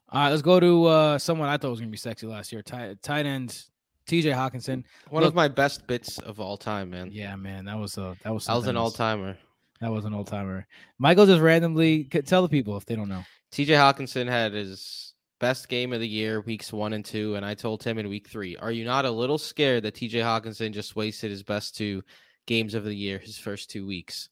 All 0.09 0.23
right, 0.23 0.29
let's 0.29 0.41
go 0.41 0.59
to 0.59 0.85
uh, 0.85 1.17
someone 1.19 1.47
I 1.49 1.57
thought 1.57 1.69
was 1.69 1.79
gonna 1.79 1.91
be 1.91 1.97
sexy 1.97 2.27
last 2.27 2.51
year. 2.51 2.61
Tight, 2.61 3.01
tight 3.01 3.25
end, 3.25 3.63
T.J. 4.07 4.31
Hockenson. 4.31 4.83
one 5.09 5.21
Look- 5.23 5.29
of 5.29 5.35
my 5.35 5.47
best 5.47 5.87
bits 5.87 6.17
of 6.19 6.39
all 6.39 6.57
time, 6.57 6.89
man. 6.89 7.09
Yeah, 7.11 7.35
man, 7.35 7.65
that 7.65 7.77
was 7.77 7.97
uh, 7.97 8.15
that 8.23 8.33
was 8.33 8.49
I 8.49 8.55
was 8.55 8.67
an 8.67 8.75
all 8.75 8.85
else. 8.85 8.95
timer. 8.97 9.37
That 9.79 9.91
was 9.91 10.05
an 10.05 10.13
all 10.13 10.25
timer. 10.25 10.67
Michael 10.99 11.25
just 11.25 11.41
randomly 11.41 12.07
c- 12.11 12.21
tell 12.21 12.41
the 12.43 12.49
people 12.49 12.77
if 12.77 12.85
they 12.85 12.95
don't 12.95 13.09
know. 13.09 13.23
TJ 13.51 13.67
Hockenson 13.67 14.27
had 14.27 14.53
his 14.53 15.10
best 15.41 15.67
game 15.67 15.91
of 15.91 15.99
the 15.99 16.07
year, 16.07 16.39
weeks 16.41 16.71
one 16.71 16.93
and 16.93 17.03
two, 17.03 17.35
and 17.35 17.43
I 17.45 17.55
told 17.55 17.83
him 17.83 17.97
in 17.97 18.07
week 18.07 18.29
three, 18.29 18.55
"Are 18.57 18.71
you 18.71 18.85
not 18.85 19.05
a 19.05 19.11
little 19.11 19.37
scared 19.37 19.83
that 19.83 19.95
TJ 19.95 20.21
Hockenson 20.21 20.71
just 20.71 20.95
wasted 20.95 21.31
his 21.31 21.43
best 21.43 21.75
two 21.75 22.03
games 22.45 22.75
of 22.75 22.85
the 22.85 22.95
year, 22.95 23.17
his 23.17 23.37
first 23.37 23.69
two 23.69 23.85
weeks?" 23.85 24.29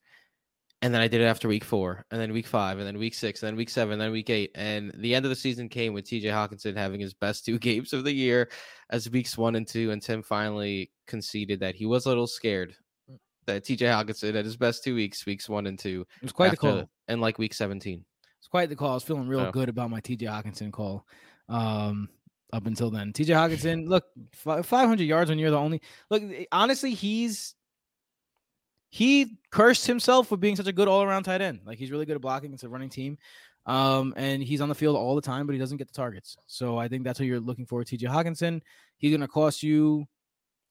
And 0.81 0.93
then 0.93 1.01
I 1.01 1.09
did 1.09 1.19
it 1.19 1.25
after 1.25 1.49
week 1.49 1.65
four, 1.65 2.05
and 2.09 2.21
then 2.21 2.31
week 2.31 2.47
five, 2.47 2.77
and 2.77 2.87
then 2.87 2.97
week 2.97 3.13
six, 3.13 3.41
and 3.43 3.47
then 3.47 3.57
week 3.57 3.69
seven, 3.69 3.93
and 3.93 4.01
then 4.01 4.11
week 4.11 4.29
eight, 4.29 4.51
and 4.55 4.93
the 4.97 5.13
end 5.13 5.25
of 5.25 5.29
the 5.29 5.35
season 5.35 5.67
came 5.67 5.91
with 5.93 6.05
TJ 6.05 6.29
Hockenson 6.31 6.77
having 6.77 7.01
his 7.01 7.13
best 7.13 7.43
two 7.43 7.59
games 7.67 7.91
of 7.91 8.05
the 8.05 8.13
year 8.13 8.49
as 8.89 9.09
weeks 9.09 9.37
one 9.37 9.55
and 9.55 9.67
two, 9.67 9.91
and 9.91 10.01
Tim 10.01 10.21
finally 10.23 10.91
conceded 11.07 11.59
that 11.59 11.75
he 11.75 11.85
was 11.85 12.05
a 12.05 12.09
little 12.09 12.27
scared 12.27 12.75
that 13.45 13.65
TJ 13.65 13.79
Hockenson 13.87 14.35
had 14.35 14.45
his 14.45 14.57
best 14.57 14.83
two 14.83 14.93
weeks, 14.95 15.25
weeks 15.25 15.49
one 15.49 15.65
and 15.67 15.77
two, 15.79 16.05
It 16.17 16.23
was 16.23 16.31
quite 16.31 16.47
after- 16.53 16.57
call. 16.57 16.89
and 17.07 17.19
like 17.19 17.39
week 17.39 17.53
seventeen. 17.55 18.05
It's 18.39 18.47
quite 18.47 18.69
the 18.69 18.75
call. 18.75 18.91
I 18.91 18.93
was 18.95 19.03
feeling 19.03 19.27
real 19.27 19.51
good 19.51 19.69
about 19.69 19.89
my 19.89 20.01
TJ 20.01 20.21
Hockenson 20.23 20.71
call. 20.71 21.05
Um, 21.47 22.09
up 22.51 22.65
until 22.65 22.89
then, 22.89 23.13
TJ 23.13 23.27
Hockenson, 23.27 23.87
look, 23.87 24.05
500 24.33 25.03
yards 25.03 25.29
when 25.29 25.37
you're 25.37 25.51
the 25.51 25.57
only. 25.57 25.81
Look, 26.09 26.23
eh, 26.23 26.45
honestly, 26.51 26.93
he's 26.93 27.55
he 28.89 29.37
cursed 29.51 29.85
himself 29.85 30.27
for 30.27 30.37
being 30.37 30.55
such 30.55 30.67
a 30.67 30.73
good 30.73 30.87
all 30.87 31.03
around 31.03 31.23
tight 31.23 31.41
end. 31.41 31.61
Like 31.65 31.77
he's 31.77 31.91
really 31.91 32.05
good 32.05 32.15
at 32.15 32.21
blocking. 32.21 32.53
It's 32.53 32.63
a 32.63 32.69
running 32.69 32.89
team. 32.89 33.17
Um, 33.65 34.15
and 34.17 34.41
he's 34.41 34.61
on 34.61 34.69
the 34.69 34.75
field 34.75 34.95
all 34.95 35.15
the 35.15 35.21
time, 35.21 35.45
but 35.45 35.53
he 35.53 35.59
doesn't 35.59 35.77
get 35.77 35.87
the 35.87 35.93
targets. 35.93 36.37
So 36.47 36.77
I 36.77 36.87
think 36.87 37.03
that's 37.03 37.19
what 37.19 37.27
you're 37.27 37.39
looking 37.39 37.67
for. 37.67 37.83
TJ 37.83 38.09
Hockenson, 38.09 38.61
he's 38.97 39.11
gonna 39.11 39.27
cost 39.27 39.61
you 39.61 40.07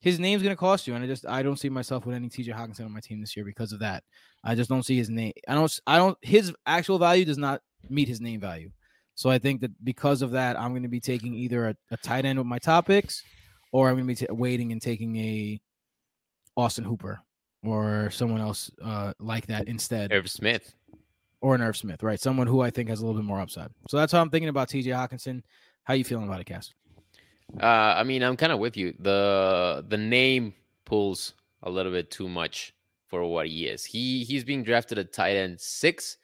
his 0.01 0.19
name's 0.19 0.41
gonna 0.43 0.55
cost 0.55 0.87
you. 0.87 0.95
And 0.95 1.03
I 1.03 1.07
just 1.07 1.25
I 1.27 1.43
don't 1.43 1.57
see 1.57 1.69
myself 1.69 2.05
with 2.05 2.15
any 2.15 2.29
TJ 2.29 2.53
Hockenson 2.53 2.85
on 2.85 2.93
my 2.93 2.99
team 2.99 3.19
this 3.19 3.35
year 3.35 3.45
because 3.45 3.71
of 3.73 3.79
that. 3.79 4.03
I 4.43 4.55
just 4.55 4.69
don't 4.69 4.83
see 4.83 4.95
his 4.97 5.09
name. 5.09 5.33
I 5.47 5.55
don't 5.55 5.79
I 5.87 5.97
don't 5.97 6.17
his 6.21 6.53
actual 6.65 6.97
value 6.99 7.25
does 7.25 7.37
not 7.37 7.61
meet 7.89 8.07
his 8.07 8.21
name 8.21 8.39
value. 8.39 8.71
So 9.15 9.29
I 9.29 9.37
think 9.37 9.59
that 9.61 9.71
because 9.83 10.21
of 10.21 10.31
that, 10.31 10.57
I'm 10.57 10.69
going 10.71 10.83
to 10.83 10.87
be 10.89 11.01
taking 11.01 11.33
either 11.33 11.67
a, 11.69 11.75
a 11.91 11.97
tight 11.97 12.23
end 12.23 12.39
with 12.39 12.47
my 12.47 12.57
top 12.57 12.87
picks, 12.87 13.21
or 13.73 13.89
I'm 13.89 13.95
going 13.95 14.07
to 14.07 14.07
be 14.07 14.15
t- 14.27 14.27
waiting 14.33 14.71
and 14.71 14.81
taking 14.81 15.17
a 15.17 15.59
Austin 16.55 16.85
Hooper 16.85 17.19
or 17.63 18.09
someone 18.11 18.39
else 18.39 18.71
uh, 18.81 19.11
like 19.19 19.47
that 19.47 19.67
instead, 19.67 20.13
Irv 20.13 20.29
Smith. 20.29 20.73
or 21.41 21.53
an 21.53 21.61
Irv 21.61 21.75
Smith, 21.75 22.01
right? 22.01 22.17
Someone 22.19 22.47
who 22.47 22.61
I 22.61 22.69
think 22.69 22.87
has 22.87 23.01
a 23.01 23.05
little 23.05 23.19
bit 23.19 23.27
more 23.27 23.41
upside. 23.41 23.69
So 23.89 23.97
that's 23.97 24.13
how 24.13 24.21
I'm 24.21 24.29
thinking 24.29 24.47
about 24.47 24.69
T.J. 24.69 24.89
Hockenson. 24.91 25.41
How 25.83 25.93
are 25.95 25.97
you 25.97 26.05
feeling 26.05 26.27
about 26.27 26.39
it, 26.39 26.45
Cass? 26.45 26.73
Uh, 27.57 27.95
I 27.97 28.03
mean, 28.03 28.23
I'm 28.23 28.37
kind 28.37 28.51
of 28.51 28.59
with 28.59 28.77
you. 28.77 28.93
the 28.99 29.83
The 29.87 29.97
name 29.97 30.53
pulls 30.85 31.33
a 31.63 31.69
little 31.69 31.91
bit 31.91 32.11
too 32.11 32.29
much 32.29 32.73
for 33.07 33.25
what 33.25 33.47
he 33.47 33.67
is. 33.67 33.83
He 33.83 34.23
he's 34.23 34.43
being 34.43 34.63
drafted 34.63 34.97
at 34.99 35.13
tight 35.13 35.35
end 35.35 35.59
six. 35.59 36.17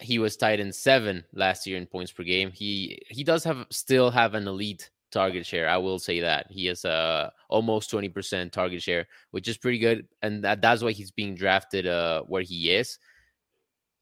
He 0.00 0.18
was 0.18 0.36
tight 0.36 0.60
end 0.60 0.74
seven 0.74 1.24
last 1.32 1.66
year 1.66 1.76
in 1.78 1.86
points 1.86 2.12
per 2.12 2.22
game. 2.22 2.50
He 2.52 2.98
he 3.08 3.24
does 3.24 3.44
have 3.44 3.66
still 3.70 4.10
have 4.10 4.34
an 4.34 4.46
elite 4.46 4.90
target 5.10 5.44
share. 5.44 5.68
I 5.68 5.78
will 5.78 5.98
say 5.98 6.20
that 6.20 6.46
he 6.50 6.66
has 6.66 6.84
a 6.84 7.32
almost 7.48 7.90
twenty 7.90 8.08
percent 8.08 8.52
target 8.52 8.82
share, 8.82 9.08
which 9.30 9.48
is 9.48 9.56
pretty 9.56 9.78
good, 9.78 10.06
and 10.22 10.44
that, 10.44 10.60
that's 10.62 10.82
why 10.82 10.92
he's 10.92 11.10
being 11.10 11.34
drafted 11.34 11.86
uh 11.86 12.22
where 12.24 12.42
he 12.42 12.70
is. 12.70 12.98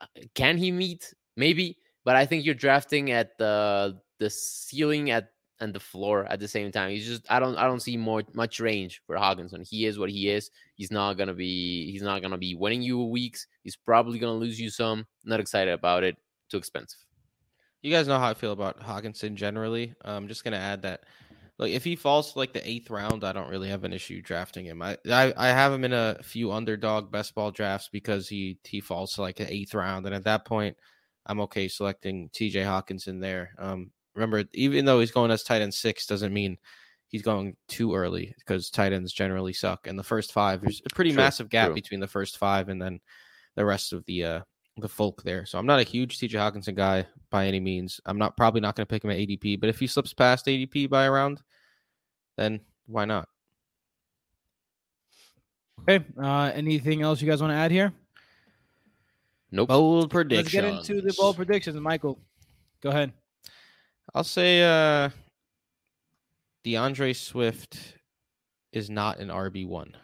Uh, 0.01 0.07
Can 0.35 0.59
he 0.59 0.71
meet? 0.73 1.15
Maybe, 1.37 1.79
but 2.05 2.17
I 2.17 2.27
think 2.27 2.45
you're 2.45 2.55
drafting 2.55 3.13
at 3.13 3.39
the 3.39 4.01
the 4.19 4.31
ceiling 4.31 5.11
at 5.11 5.31
and 5.61 5.75
the 5.75 5.81
floor 5.81 6.25
at 6.27 6.41
the 6.41 6.49
same 6.49 6.71
time. 6.71 6.91
He's 6.91 7.07
just 7.07 7.31
I 7.31 7.41
don't 7.41 7.57
I 7.57 7.65
don't 7.65 7.81
see 7.81 7.97
more 7.97 8.23
much 8.33 8.61
range 8.61 9.03
for 9.07 9.17
Hockenson. 9.17 9.69
He 9.69 9.87
is 9.87 9.99
what 9.99 10.11
he 10.11 10.29
is. 10.29 10.51
He's 10.75 10.91
not 10.91 11.15
gonna 11.15 11.35
be 11.35 11.91
he's 11.91 12.03
not 12.03 12.23
gonna 12.23 12.39
be 12.39 12.55
winning 12.55 12.83
you 12.83 13.03
weeks. 13.05 13.47
He's 13.63 13.77
probably 13.77 14.19
gonna 14.19 14.33
lose 14.33 14.61
you 14.61 14.71
some. 14.71 15.07
Not 15.25 15.41
excited 15.41 15.73
about 15.73 16.05
it. 16.05 16.17
Too 16.51 16.59
expensive. 16.59 17.01
You 17.83 17.93
guys 17.93 18.09
know 18.09 18.19
how 18.19 18.31
I 18.31 18.35
feel 18.35 18.53
about 18.53 18.81
Hockenson 18.81 19.35
generally. 19.35 19.95
I'm 20.03 20.29
just 20.29 20.43
gonna 20.43 20.57
add 20.57 20.83
that, 20.83 21.05
like, 21.59 21.73
if 21.73 21.85
he 21.85 21.95
falls 21.95 22.33
to 22.33 22.39
like 22.39 22.53
the 22.53 22.69
eighth 22.69 22.91
round, 22.91 23.23
I 23.23 23.33
don't 23.33 23.51
really 23.51 23.69
have 23.69 23.85
an 23.85 23.93
issue 23.93 24.21
drafting 24.21 24.65
him. 24.65 24.83
I 24.83 24.97
I, 25.11 25.33
I 25.37 25.49
have 25.49 25.73
him 25.73 25.85
in 25.85 25.93
a 25.93 26.19
few 26.23 26.53
underdog 26.53 27.13
best 27.13 27.35
ball 27.35 27.51
drafts 27.51 27.89
because 27.93 28.29
he 28.29 28.59
he 28.65 28.81
falls 28.81 29.13
to 29.13 29.23
like 29.23 29.37
the 29.37 29.53
eighth 29.53 29.75
round, 29.75 30.07
and 30.07 30.15
at 30.15 30.25
that 30.25 30.45
point, 30.45 30.77
I'm 31.27 31.41
okay 31.41 31.69
selecting 31.69 32.31
T.J. 32.33 32.63
Hockenson 32.63 33.21
there. 33.21 33.53
Um, 33.59 33.91
remember, 34.19 34.45
even 34.53 34.85
though 34.85 35.01
he's 35.01 35.11
going 35.11 35.31
as 35.31 35.43
tight 35.43 35.63
end 35.63 35.73
six, 35.73 36.07
doesn't 36.07 36.33
mean 36.33 36.59
he's 37.07 37.23
going 37.23 37.57
too 37.69 37.95
early 37.95 38.35
because 38.39 38.71
tight 38.71 38.93
ends 38.93 39.13
generally 39.13 39.53
suck. 39.53 39.87
And 39.87 39.99
the 39.99 40.05
first 40.05 40.33
five, 40.33 40.61
there's 40.61 40.83
a 40.85 40.95
pretty 40.95 41.11
True, 41.11 41.19
massive 41.19 41.49
gap 41.49 41.69
true. 41.69 41.75
between 41.75 42.01
the 42.01 42.07
first 42.07 42.37
five 42.39 42.69
and 42.69 42.81
then 42.81 43.01
the 43.57 43.65
rest 43.65 43.93
of 43.93 44.05
the 44.07 44.25
uh 44.25 44.41
the 44.77 44.89
folk 44.89 45.23
there. 45.23 45.45
So 45.45 45.59
I'm 45.59 45.67
not 45.67 45.81
a 45.81 45.85
huge 45.85 46.19
TJ 46.19 46.31
Hockenson 46.31 46.75
guy 46.75 47.07
by 47.31 47.47
any 47.47 47.61
means. 47.61 48.01
I'm 48.07 48.19
not 48.19 48.37
probably 48.37 48.61
not 48.61 48.77
going 48.77 48.87
to 48.87 48.91
pick 48.91 49.05
him 49.05 49.11
at 49.11 49.19
ADP, 49.19 49.61
but 49.61 49.69
if 49.69 49.81
he 49.81 49.87
slips 49.87 50.15
past 50.15 50.47
ADP 50.47 50.89
by 50.89 51.05
a 51.05 51.11
round, 51.11 51.43
then 52.37 52.61
why 52.87 53.05
not? 53.05 53.29
Okay. 55.83 56.05
Uh, 56.21 56.53
anything 56.55 57.03
else 57.03 57.21
you 57.21 57.29
guys 57.29 57.41
want 57.41 57.51
to 57.51 57.57
add 57.57 57.73
here? 57.73 57.93
Nope. 59.51 59.69
Bold 59.69 60.11
predictions. 60.11 60.55
Let's 60.55 60.87
get 60.87 60.97
into 60.97 61.07
the 61.07 61.15
bold 61.19 61.37
predictions. 61.37 61.77
Michael, 61.81 62.21
go 62.83 62.91
ahead. 62.91 63.13
I'll 64.15 64.25
say 64.25 64.63
uh 64.63 65.11
D'Andre 66.65 67.13
Swift 67.13 67.79
is 68.73 68.91
not 68.91 69.19
an 69.19 69.29
RB 69.29 69.67
one. 69.67 69.97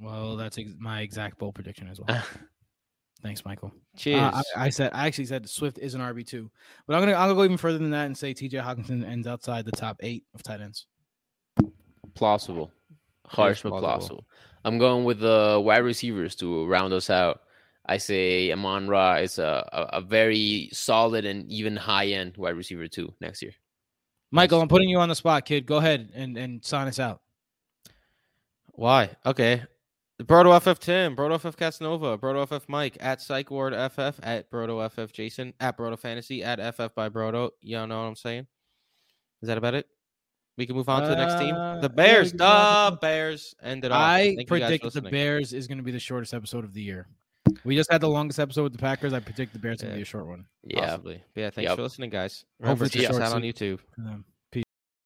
Well, 0.00 0.36
that's 0.36 0.58
ex- 0.58 0.74
my 0.78 1.00
exact 1.00 1.38
bold 1.38 1.54
prediction 1.54 1.88
as 1.88 2.00
well. 2.00 2.22
Thanks, 3.22 3.44
Michael. 3.44 3.72
Cheers. 3.96 4.20
Uh, 4.20 4.42
I, 4.56 4.66
I 4.66 4.68
said 4.68 4.90
I 4.92 5.06
actually 5.06 5.24
said 5.24 5.48
Swift 5.48 5.78
is 5.78 5.94
an 5.94 6.02
RB 6.02 6.26
two, 6.26 6.50
but 6.86 6.94
I'm 6.94 7.00
gonna 7.00 7.12
I'll 7.12 7.34
go 7.34 7.44
even 7.44 7.56
further 7.56 7.78
than 7.78 7.90
that 7.90 8.04
and 8.04 8.16
say 8.16 8.34
T.J. 8.34 8.58
Hockenson 8.58 9.06
ends 9.06 9.26
outside 9.26 9.64
the 9.64 9.72
top 9.72 9.96
eight 10.00 10.24
of 10.34 10.42
tight 10.42 10.60
ends. 10.60 10.86
plausible. 12.14 12.70
Harsh 13.26 13.62
but 13.62 13.70
plausible. 13.70 13.88
plausible. 13.88 14.26
I'm 14.66 14.78
going 14.78 15.04
with 15.04 15.20
the 15.20 15.60
wide 15.64 15.78
receivers 15.78 16.34
to 16.36 16.66
round 16.66 16.92
us 16.92 17.08
out. 17.08 17.40
I 17.86 17.98
say 17.98 18.50
Amon 18.50 18.88
Ra 18.88 19.16
is 19.16 19.38
a, 19.38 19.68
a, 19.72 19.98
a 19.98 20.00
very 20.00 20.70
solid 20.72 21.24
and 21.24 21.50
even 21.50 21.76
high 21.76 22.06
end 22.06 22.36
wide 22.36 22.56
receiver 22.56 22.88
too 22.88 23.12
next 23.20 23.42
year. 23.42 23.52
Michael, 24.30 24.60
I'm 24.60 24.68
putting 24.68 24.88
you 24.88 24.98
on 24.98 25.08
the 25.08 25.14
spot, 25.14 25.44
kid. 25.44 25.66
Go 25.66 25.76
ahead 25.76 26.10
and 26.14 26.36
and 26.36 26.64
sign 26.64 26.88
us 26.88 26.98
out. 26.98 27.20
Why? 28.72 29.10
Okay. 29.24 29.62
Broto 30.22 30.60
FF 30.60 30.78
Tim, 30.78 31.16
Broto 31.16 31.40
FF 31.40 31.56
Casanova, 31.56 32.16
Broto 32.16 32.46
FF 32.46 32.68
Mike, 32.68 32.96
at 33.00 33.20
Psych 33.20 33.50
Ward 33.50 33.74
FF, 33.74 34.20
at 34.22 34.48
Broto 34.50 34.88
FF 34.88 35.12
Jason, 35.12 35.52
at 35.58 35.76
Broto 35.76 35.98
Fantasy, 35.98 36.42
at 36.42 36.60
FF 36.74 36.94
by 36.94 37.08
Broto. 37.08 37.50
Y'all 37.60 37.86
know 37.86 38.00
what 38.00 38.08
I'm 38.08 38.16
saying? 38.16 38.46
Is 39.42 39.48
that 39.48 39.58
about 39.58 39.74
it? 39.74 39.86
We 40.56 40.66
can 40.66 40.76
move 40.76 40.88
on 40.88 41.02
to 41.02 41.08
the 41.08 41.16
next 41.16 41.40
team. 41.40 41.54
Uh, 41.54 41.80
The 41.80 41.88
Bears, 41.88 42.32
we 42.32 42.38
can 42.38 42.46
move 42.46 42.56
on 42.56 42.92
the 42.92 42.98
Bears 42.98 43.54
ended 43.60 43.90
off. 43.90 44.00
I 44.00 44.36
Thank 44.36 44.50
you 44.50 44.58
guys 44.58 44.78
for 44.78 44.78
predict 44.78 44.94
the. 44.94 45.02
Bears 45.02 45.52
is 45.52 45.66
going 45.66 45.78
to 45.78 45.84
be 45.84 45.90
the 45.90 45.98
shortest 45.98 46.32
episode 46.32 46.64
of 46.64 46.72
the 46.72 46.82
year. 46.82 47.08
We 47.64 47.76
just 47.76 47.90
had 47.92 48.00
the 48.00 48.08
longest 48.08 48.38
episode 48.38 48.62
with 48.64 48.72
the 48.72 48.78
Packers. 48.78 49.12
I 49.12 49.20
predict 49.20 49.52
the 49.52 49.58
Bears 49.58 49.80
going 49.80 49.92
to 49.92 49.96
be 49.96 50.02
a 50.02 50.06
short 50.06 50.26
one. 50.26 50.46
Yeah. 50.64 50.80
Possibly. 50.80 51.22
Yeah, 51.34 51.50
thanks 51.50 51.68
Yep. 51.68 51.76
for 51.76 51.82
listening, 51.82 52.10
guys. 52.10 52.44
Hopefully 52.62 52.62
Remember, 52.62 52.84
it's 52.86 52.94
a 52.94 52.98
check 52.98 53.10
us 53.10 53.16
short 53.16 53.22
out 53.22 53.34
on. 53.36 53.42
YouTube. 53.42 53.80
for 53.94 54.00
them. 54.00 54.24